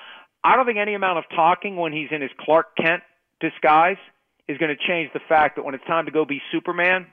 I 0.43 0.57
don't 0.57 0.67
think 0.67 0.79
any 0.79 0.95
amount 0.95 1.19
of 1.19 1.25
talking 1.35 1.77
when 1.77 1.93
he's 1.93 2.09
in 2.11 2.23
his 2.23 2.31
Clark 2.41 2.77
Kent 2.77 3.03
disguise 3.41 3.99
is 4.49 4.59
going 4.59 4.75
to 4.75 4.87
change 4.89 5.11
the 5.13 5.21
fact 5.29 5.57
that 5.57 5.65
when 5.65 5.75
it's 5.75 5.85
time 5.85 6.07
to 6.07 6.13
go 6.13 6.25
be 6.25 6.41
Superman, 6.51 7.07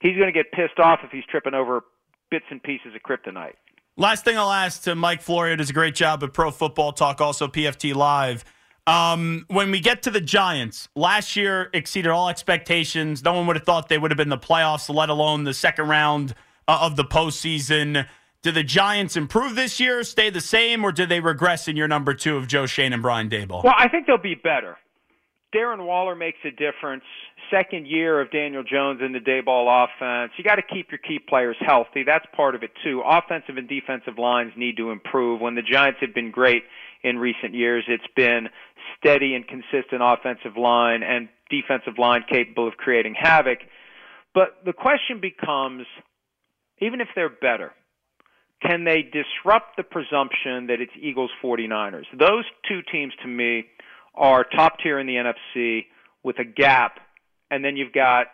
he's 0.00 0.16
going 0.16 0.26
to 0.26 0.32
get 0.32 0.50
pissed 0.52 0.78
off 0.78 1.00
if 1.04 1.10
he's 1.10 1.24
tripping 1.30 1.54
over 1.54 1.82
bits 2.30 2.46
and 2.50 2.62
pieces 2.62 2.92
of 2.94 3.02
kryptonite. 3.02 3.54
Last 3.96 4.24
thing 4.24 4.38
I'll 4.38 4.52
ask 4.52 4.82
to 4.84 4.94
Mike 4.94 5.20
Florio 5.20 5.56
does 5.56 5.70
a 5.70 5.72
great 5.72 5.94
job 5.94 6.22
at 6.22 6.32
Pro 6.32 6.50
Football 6.50 6.92
Talk, 6.92 7.20
also 7.20 7.48
PFT 7.48 7.94
Live. 7.94 8.44
Um, 8.86 9.44
when 9.48 9.70
we 9.70 9.78
get 9.78 10.02
to 10.04 10.10
the 10.10 10.20
Giants, 10.20 10.88
last 10.96 11.36
year 11.36 11.70
exceeded 11.74 12.10
all 12.10 12.28
expectations. 12.28 13.22
No 13.22 13.34
one 13.34 13.46
would 13.46 13.56
have 13.56 13.64
thought 13.64 13.88
they 13.88 13.98
would 13.98 14.10
have 14.10 14.18
been 14.18 14.30
the 14.30 14.38
playoffs, 14.38 14.92
let 14.92 15.10
alone 15.10 15.44
the 15.44 15.52
second 15.52 15.88
round 15.88 16.34
uh, 16.66 16.78
of 16.80 16.96
the 16.96 17.04
postseason. 17.04 18.06
Do 18.42 18.52
the 18.52 18.62
Giants 18.62 19.18
improve 19.18 19.54
this 19.54 19.78
year, 19.78 20.02
stay 20.02 20.30
the 20.30 20.40
same, 20.40 20.82
or 20.82 20.92
do 20.92 21.04
they 21.04 21.20
regress 21.20 21.68
in 21.68 21.76
your 21.76 21.88
number 21.88 22.14
two 22.14 22.38
of 22.38 22.48
Joe 22.48 22.64
Schoen 22.64 22.94
and 22.94 23.02
Brian 23.02 23.28
Daboll? 23.28 23.62
Well, 23.62 23.74
I 23.76 23.88
think 23.88 24.06
they'll 24.06 24.16
be 24.16 24.34
better. 24.34 24.78
Darren 25.54 25.84
Waller 25.84 26.14
makes 26.14 26.38
a 26.44 26.50
difference. 26.50 27.02
Second 27.50 27.86
year 27.86 28.18
of 28.20 28.30
Daniel 28.30 28.62
Jones 28.62 29.00
in 29.04 29.12
the 29.12 29.18
Daboll 29.18 29.84
offense. 29.84 30.32
You 30.38 30.44
got 30.44 30.54
to 30.54 30.62
keep 30.62 30.90
your 30.90 30.98
key 30.98 31.18
players 31.18 31.56
healthy. 31.60 32.02
That's 32.06 32.24
part 32.34 32.54
of 32.54 32.62
it 32.62 32.70
too. 32.82 33.02
Offensive 33.04 33.58
and 33.58 33.68
defensive 33.68 34.18
lines 34.18 34.52
need 34.56 34.76
to 34.78 34.90
improve. 34.90 35.40
When 35.40 35.56
the 35.56 35.62
Giants 35.62 35.98
have 36.00 36.14
been 36.14 36.30
great 36.30 36.62
in 37.02 37.18
recent 37.18 37.52
years, 37.52 37.84
it's 37.88 38.04
been 38.16 38.48
steady 38.96 39.34
and 39.34 39.46
consistent 39.46 40.00
offensive 40.00 40.56
line 40.56 41.02
and 41.02 41.28
defensive 41.50 41.98
line 41.98 42.24
capable 42.30 42.68
of 42.68 42.76
creating 42.76 43.16
havoc. 43.18 43.58
But 44.32 44.60
the 44.64 44.72
question 44.72 45.20
becomes 45.20 45.84
even 46.80 47.00
if 47.00 47.08
they're 47.14 47.28
better, 47.28 47.72
can 48.62 48.84
they 48.84 49.02
disrupt 49.02 49.76
the 49.76 49.82
presumption 49.82 50.66
that 50.66 50.80
it's 50.80 50.92
Eagles 51.00 51.30
49ers? 51.42 52.04
Those 52.18 52.44
two 52.68 52.80
teams 52.92 53.12
to 53.22 53.28
me 53.28 53.64
are 54.14 54.44
top 54.44 54.78
tier 54.82 54.98
in 54.98 55.06
the 55.06 55.14
NFC 55.14 55.86
with 56.22 56.38
a 56.38 56.44
gap, 56.44 56.98
and 57.50 57.64
then 57.64 57.76
you've 57.76 57.92
got 57.92 58.26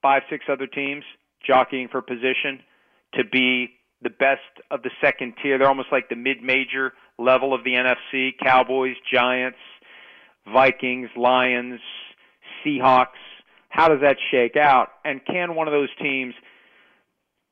five, 0.00 0.22
six 0.30 0.44
other 0.50 0.66
teams 0.66 1.04
jockeying 1.46 1.88
for 1.88 2.00
position 2.00 2.60
to 3.14 3.24
be 3.24 3.68
the 4.02 4.10
best 4.10 4.40
of 4.70 4.82
the 4.82 4.90
second 5.00 5.34
tier. 5.42 5.58
They're 5.58 5.68
almost 5.68 5.92
like 5.92 6.08
the 6.08 6.16
mid 6.16 6.42
major 6.42 6.92
level 7.18 7.54
of 7.54 7.64
the 7.64 7.72
NFC 7.72 8.30
Cowboys, 8.42 8.96
Giants, 9.12 9.58
Vikings, 10.52 11.08
Lions, 11.16 11.80
Seahawks. 12.64 13.06
How 13.68 13.88
does 13.88 14.00
that 14.02 14.16
shake 14.30 14.56
out? 14.56 14.88
And 15.04 15.20
can 15.24 15.54
one 15.54 15.66
of 15.68 15.72
those 15.72 15.90
teams 16.00 16.34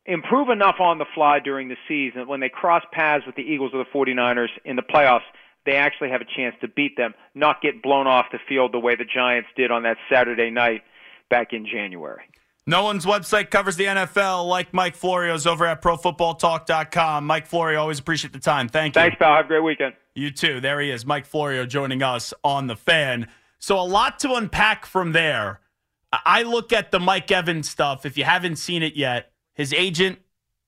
improve 0.06 0.49
enough 0.49 0.76
on 0.80 0.99
the 0.99 1.06
fly 1.14 1.38
during 1.40 1.68
the 1.68 1.76
season 1.88 2.28
when 2.28 2.40
they 2.40 2.49
cross 2.49 2.82
paths 2.92 3.25
with 3.26 3.37
the 3.37 3.42
Eagles 3.42 3.73
or 3.75 3.84
the 3.84 3.90
49ers 3.90 4.49
in 4.64 4.76
the 4.76 4.82
playoffs? 4.82 5.25
They 5.66 5.76
actually 5.76 6.11
have 6.11 6.20
a 6.20 6.26
chance 6.37 6.54
to 6.61 6.68
beat 6.68 6.96
them, 6.96 7.14
not 7.34 7.62
get 7.62 7.82
blown 7.82 8.06
off 8.06 8.26
the 8.32 8.38
field 8.49 8.73
the 8.73 8.78
way 8.78 8.96
the 8.96 9.04
Giants 9.04 9.49
did 9.56 9.70
on 9.70 9.84
that 9.84 9.96
Saturday 10.12 10.50
night 10.50 10.82
back 11.30 11.52
in 11.52 11.66
January. 11.66 12.23
No 12.66 12.82
one's 12.82 13.04
website 13.04 13.50
covers 13.50 13.76
the 13.76 13.84
NFL 13.84 14.49
like 14.49 14.73
Mike 14.73 14.94
Florio's 14.94 15.46
over 15.46 15.66
at 15.66 15.82
ProFootballTalk.com. 15.82 17.26
Mike 17.26 17.46
Florio, 17.46 17.80
always 17.80 17.99
appreciate 17.99 18.32
the 18.32 18.38
time. 18.38 18.68
Thank 18.68 18.96
you. 18.96 19.02
Thanks, 19.02 19.16
pal. 19.18 19.37
Have 19.37 19.44
a 19.44 19.49
great 19.49 19.62
weekend. 19.62 19.94
You 20.14 20.30
too. 20.30 20.61
There 20.61 20.80
he 20.80 20.90
is, 20.90 21.04
Mike 21.04 21.26
Florio, 21.26 21.66
joining 21.66 22.02
us 22.02 22.32
on 22.42 22.66
the 22.66 22.76
fan. 22.76 23.28
So 23.58 23.78
a 23.78 23.84
lot 23.84 24.18
to 24.20 24.32
unpack 24.34 24.87
from 24.87 25.12
there. 25.12 25.61
I 26.11 26.42
look 26.42 26.73
at 26.73 26.90
the 26.90 27.00
Mike 27.00 27.30
Evans 27.30 27.68
stuff. 27.68 28.06
If 28.06 28.16
you 28.16 28.25
haven't 28.25 28.56
seen 28.56 28.82
it 28.82 28.96
yet, 28.96 29.32
his 29.54 29.73
agent 29.73 30.18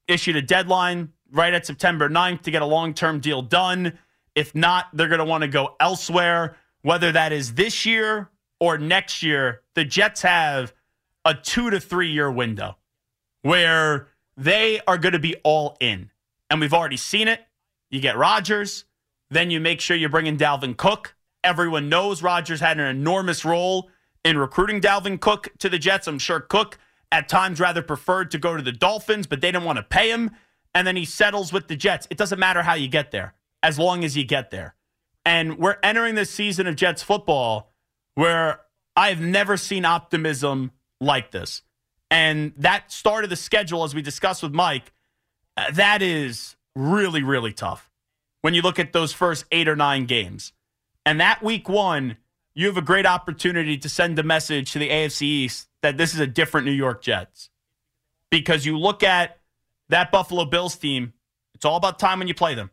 issued 0.09 0.37
a 0.37 0.43
deadline 0.43 1.13
right 1.31 1.53
at 1.53 1.67
September 1.67 2.09
9th 2.09 2.43
to 2.43 2.51
get 2.51 2.63
a 2.63 2.67
long 2.67 2.95
term 2.95 3.21
deal 3.21 3.43
done. 3.43 3.99
If 4.35 4.55
not, 4.55 4.87
they're 4.93 5.09
going 5.09 5.19
to 5.19 5.25
want 5.25 5.43
to 5.43 5.49
go 5.49 5.77
elsewhere, 5.81 6.57
whether 6.83 7.13
that 7.13 7.33
is 7.33 7.55
this 7.55 7.87
year 7.87 8.31
or 8.61 8.79
next 8.79 9.23
year. 9.23 9.63
The 9.75 9.85
Jets 9.85 10.23
have 10.23 10.73
a 11.25 11.35
two 11.35 11.71
to 11.71 11.81
three 11.81 12.11
year 12.11 12.31
window 12.31 12.77
where 13.43 14.09
they 14.37 14.81
are 14.87 14.99
going 14.99 15.13
to 15.13 15.19
be 15.19 15.37
all 15.43 15.77
in. 15.81 16.11
And 16.51 16.61
we've 16.61 16.75
already 16.75 16.97
seen 16.97 17.29
it. 17.29 17.41
You 17.91 18.01
get 18.01 18.17
Rodgers, 18.17 18.85
then 19.31 19.51
you 19.51 19.61
make 19.61 19.81
sure 19.81 19.97
you're 19.97 20.09
bringing 20.09 20.37
Dalvin 20.37 20.77
Cook. 20.77 21.15
Everyone 21.43 21.89
knows 21.89 22.23
Rodgers 22.23 22.61
had 22.61 22.79
an 22.79 22.87
enormous 22.87 23.45
role 23.45 23.89
in 24.25 24.37
recruiting 24.37 24.81
Dalvin 24.81 25.21
Cook 25.21 25.49
to 25.59 25.69
the 25.69 25.79
Jets. 25.79 26.07
I'm 26.07 26.19
sure 26.19 26.41
Cook 26.41 26.79
at 27.13 27.29
times 27.29 27.61
rather 27.61 27.83
preferred 27.83 28.31
to 28.33 28.39
go 28.39 28.57
to 28.57 28.63
the 28.63 28.73
Dolphins, 28.73 29.27
but 29.27 29.41
they 29.41 29.51
didn't 29.53 29.65
want 29.65 29.77
to 29.79 29.83
pay 29.83 30.11
him. 30.11 30.31
And 30.75 30.87
then 30.87 30.97
he 30.97 31.05
settles 31.05 31.53
with 31.53 31.69
the 31.69 31.77
Jets. 31.77 32.07
It 32.11 32.19
doesn't 32.19 32.39
matter 32.39 32.63
how 32.63 32.75
you 32.75 32.89
get 32.89 33.11
there, 33.11 33.35
as 33.63 33.79
long 33.79 34.05
as 34.05 34.17
you 34.17 34.25
get 34.25 34.51
there. 34.51 34.75
And 35.25 35.59
we're 35.59 35.79
entering 35.83 36.15
this 36.15 36.31
season 36.31 36.67
of 36.67 36.77
Jets 36.77 37.03
football 37.03 37.73
where 38.15 38.61
I've 38.97 39.21
never 39.21 39.57
seen 39.57 39.85
optimism 39.85 40.73
like 41.01 41.31
this. 41.31 41.63
And 42.11 42.53
that 42.57 42.93
start 42.93 43.25
of 43.25 43.31
the 43.31 43.37
schedule, 43.37 43.85
as 43.85 43.95
we 43.95 44.03
discussed 44.03 44.43
with 44.43 44.53
Mike, 44.53 44.93
uh, 45.57 45.71
that 45.73 46.03
is 46.03 46.57
really, 46.75 47.23
really 47.23 47.53
tough 47.53 47.91
when 48.43 48.55
you 48.55 48.63
look 48.63 48.79
at 48.79 48.93
those 48.93 49.13
first 49.13 49.45
eight 49.51 49.69
or 49.69 49.77
nine 49.77 50.07
games. 50.07 50.53
And 51.05 51.21
that 51.21 51.43
week 51.43 51.69
one, 51.69 52.17
you 52.57 52.67
have 52.67 52.79
a 52.79 52.83
great 52.83 53.05
opportunity 53.05 53.77
to 53.77 53.89
send 53.89 54.19
a 54.19 54.23
message 54.23 54.73
to 54.73 54.79
the 54.79 54.89
AFC 54.89 55.23
East 55.23 55.69
that 55.83 55.99
this 55.99 56.15
is 56.15 56.21
a 56.21 56.27
different 56.27 56.67
New 56.67 56.73
York 56.73 57.03
Jets. 57.03 57.51
Because 58.31 58.65
you 58.65 58.79
look 58.79 59.03
at 59.03 59.39
that 59.91 60.11
Buffalo 60.11 60.47
Bills 60.47 60.75
team, 60.75 61.13
it's 61.55 61.67
all 61.67 61.77
about 61.77 61.99
time 61.99 62.19
when 62.19 62.29
you 62.29 62.35
play 62.35 62.55
them. 62.55 62.71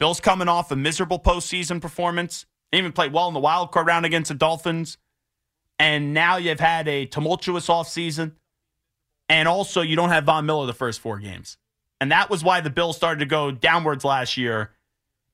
Bills 0.00 0.18
coming 0.18 0.48
off 0.48 0.72
a 0.72 0.76
miserable 0.76 1.20
postseason 1.20 1.80
performance, 1.80 2.46
they 2.72 2.78
even 2.78 2.90
played 2.90 3.12
well 3.12 3.28
in 3.28 3.34
the 3.34 3.40
wild 3.40 3.70
card 3.70 3.86
round 3.86 4.06
against 4.06 4.28
the 4.28 4.34
Dolphins. 4.34 4.98
And 5.78 6.12
now 6.12 6.36
you've 6.36 6.60
had 6.60 6.88
a 6.88 7.06
tumultuous 7.06 7.68
offseason. 7.68 8.32
And 9.28 9.46
also, 9.46 9.82
you 9.82 9.94
don't 9.94 10.08
have 10.08 10.24
Von 10.24 10.46
Miller 10.46 10.66
the 10.66 10.72
first 10.72 10.98
four 10.98 11.20
games. 11.20 11.58
And 12.00 12.10
that 12.10 12.28
was 12.28 12.42
why 12.42 12.60
the 12.60 12.70
Bills 12.70 12.96
started 12.96 13.20
to 13.20 13.26
go 13.26 13.52
downwards 13.52 14.04
last 14.04 14.36
year, 14.36 14.72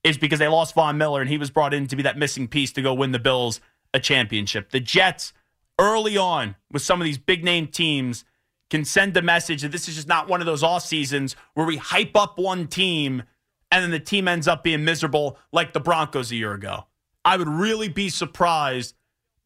is 0.07 0.17
because 0.17 0.39
they 0.39 0.47
lost 0.47 0.75
Von 0.75 0.97
Miller 0.97 1.21
and 1.21 1.29
he 1.29 1.37
was 1.37 1.51
brought 1.51 1.75
in 1.75 1.89
to 1.89 1.97
be 1.97 2.03
that 2.05 2.17
missing 2.17 2.47
piece 2.47 2.71
to 2.73 2.81
go 2.81 2.95
win 2.95 3.11
the 3.11 3.19
Bills 3.19 3.61
a 3.93 3.99
championship. 3.99 4.71
The 4.71 4.79
Jets, 4.79 5.33
early 5.81 6.17
on, 6.17 6.55
with 6.71 6.83
some 6.83 7.01
of 7.01 7.05
these 7.05 7.19
big 7.19 7.43
name 7.43 7.67
teams, 7.67 8.25
can 8.71 8.85
send 8.85 9.17
a 9.17 9.23
message 9.23 9.63
that 9.63 9.73
this 9.73 9.89
is 9.89 9.97
just 9.97 10.07
not 10.07 10.29
one 10.29 10.41
of 10.41 10.47
those 10.47 10.63
off 10.63 10.85
seasons 10.85 11.35
where 11.55 11.67
we 11.67 11.77
hype 11.77 12.15
up 12.17 12.39
one 12.39 12.69
team 12.69 13.25
and 13.73 13.83
then 13.83 13.91
the 13.91 13.99
team 13.99 14.29
ends 14.29 14.47
up 14.47 14.63
being 14.63 14.85
miserable 14.85 15.39
like 15.53 15.73
the 15.73 15.81
Broncos 15.81 16.31
a 16.31 16.37
year 16.37 16.53
ago. 16.53 16.87
I 17.25 17.37
would 17.37 17.49
really 17.49 17.89
be 17.89 18.09
surprised 18.09 18.95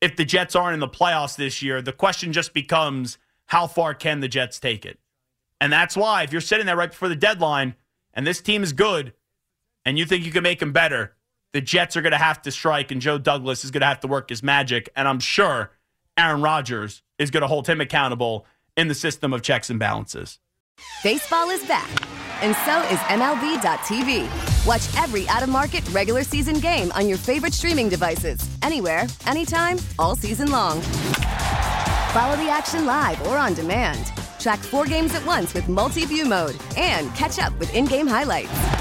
if 0.03 0.17
the 0.17 0.27
Jets 0.27 0.55
aren't 0.55 0.75
in 0.75 0.81
the 0.81 0.89
playoffs 0.89 1.37
this 1.37 1.63
year, 1.63 1.81
the 1.81 1.93
question 1.93 2.35
just 2.35 2.53
becomes 2.53 3.17
how 3.47 3.67
far 3.67 3.95
can 3.95 4.21
the 4.21 4.29
Jets 4.29 4.61
take 4.61 4.85
it? 4.85 4.99
And 5.59 5.73
that's 5.73 5.97
why 5.97 6.23
if 6.23 6.33
you're 6.33 6.43
sitting 6.43 6.67
there 6.67 6.77
right 6.77 6.91
before 6.91 7.09
the 7.09 7.17
deadline 7.17 7.77
and 8.13 8.27
this 8.27 8.43
team 8.43 8.63
is 8.63 8.75
good 8.75 9.15
and 9.91 9.99
you 9.99 10.07
think 10.07 10.25
you 10.25 10.31
can 10.31 10.45
make 10.45 10.61
them 10.61 10.71
better, 10.73 11.17
the 11.53 11.61
Jets 11.61 11.97
are 11.97 12.01
going 12.01 12.13
to 12.13 12.17
have 12.17 12.41
to 12.43 12.53
strike 12.53 12.93
and 12.93 13.01
Joe 13.01 13.19
Douglas 13.19 13.65
is 13.65 13.73
going 13.73 13.81
to 13.81 13.89
have 13.89 13.99
to 14.01 14.07
work 14.07 14.29
his 14.29 14.41
magic. 14.41 14.89
And 14.95 15.09
I'm 15.09 15.19
sure 15.19 15.73
Aaron 16.17 16.43
Rodgers 16.43 17.03
is 17.19 17.33
going 17.33 17.41
to 17.41 17.49
hold 17.49 17.67
him 17.67 17.81
accountable 17.81 18.47
in 18.77 18.87
the 18.87 18.95
system 18.95 19.33
of 19.33 19.43
checks 19.43 19.69
and 19.69 19.81
balances. 19.81 20.39
Baseball 21.03 21.51
is 21.51 21.67
back, 21.67 21.91
and 22.41 22.55
so 22.65 22.81
is 22.83 23.01
MLB.tv. 23.01 24.29
Watch 24.65 25.03
every 25.03 25.29
out 25.29 25.43
of 25.43 25.49
market 25.49 25.87
regular 25.91 26.23
season 26.23 26.61
game 26.61 26.93
on 26.93 27.09
your 27.09 27.19
favorite 27.19 27.53
streaming 27.53 27.89
devices, 27.89 28.39
anywhere, 28.63 29.09
anytime, 29.27 29.79
all 29.99 30.15
season 30.15 30.53
long. 30.53 30.81
Follow 32.13 32.37
the 32.37 32.49
action 32.49 32.87
live 32.87 33.21
or 33.27 33.37
on 33.37 33.55
demand. 33.55 34.07
Track 34.39 34.61
four 34.61 34.87
games 34.87 35.17
at 35.17 35.27
once 35.27 35.53
with 35.53 35.69
multi 35.69 36.05
view 36.05 36.27
mode 36.27 36.57
and 36.77 37.13
catch 37.17 37.41
up 37.41 37.59
with 37.59 37.75
in 37.75 37.87
game 37.87 38.07
highlights. 38.07 38.80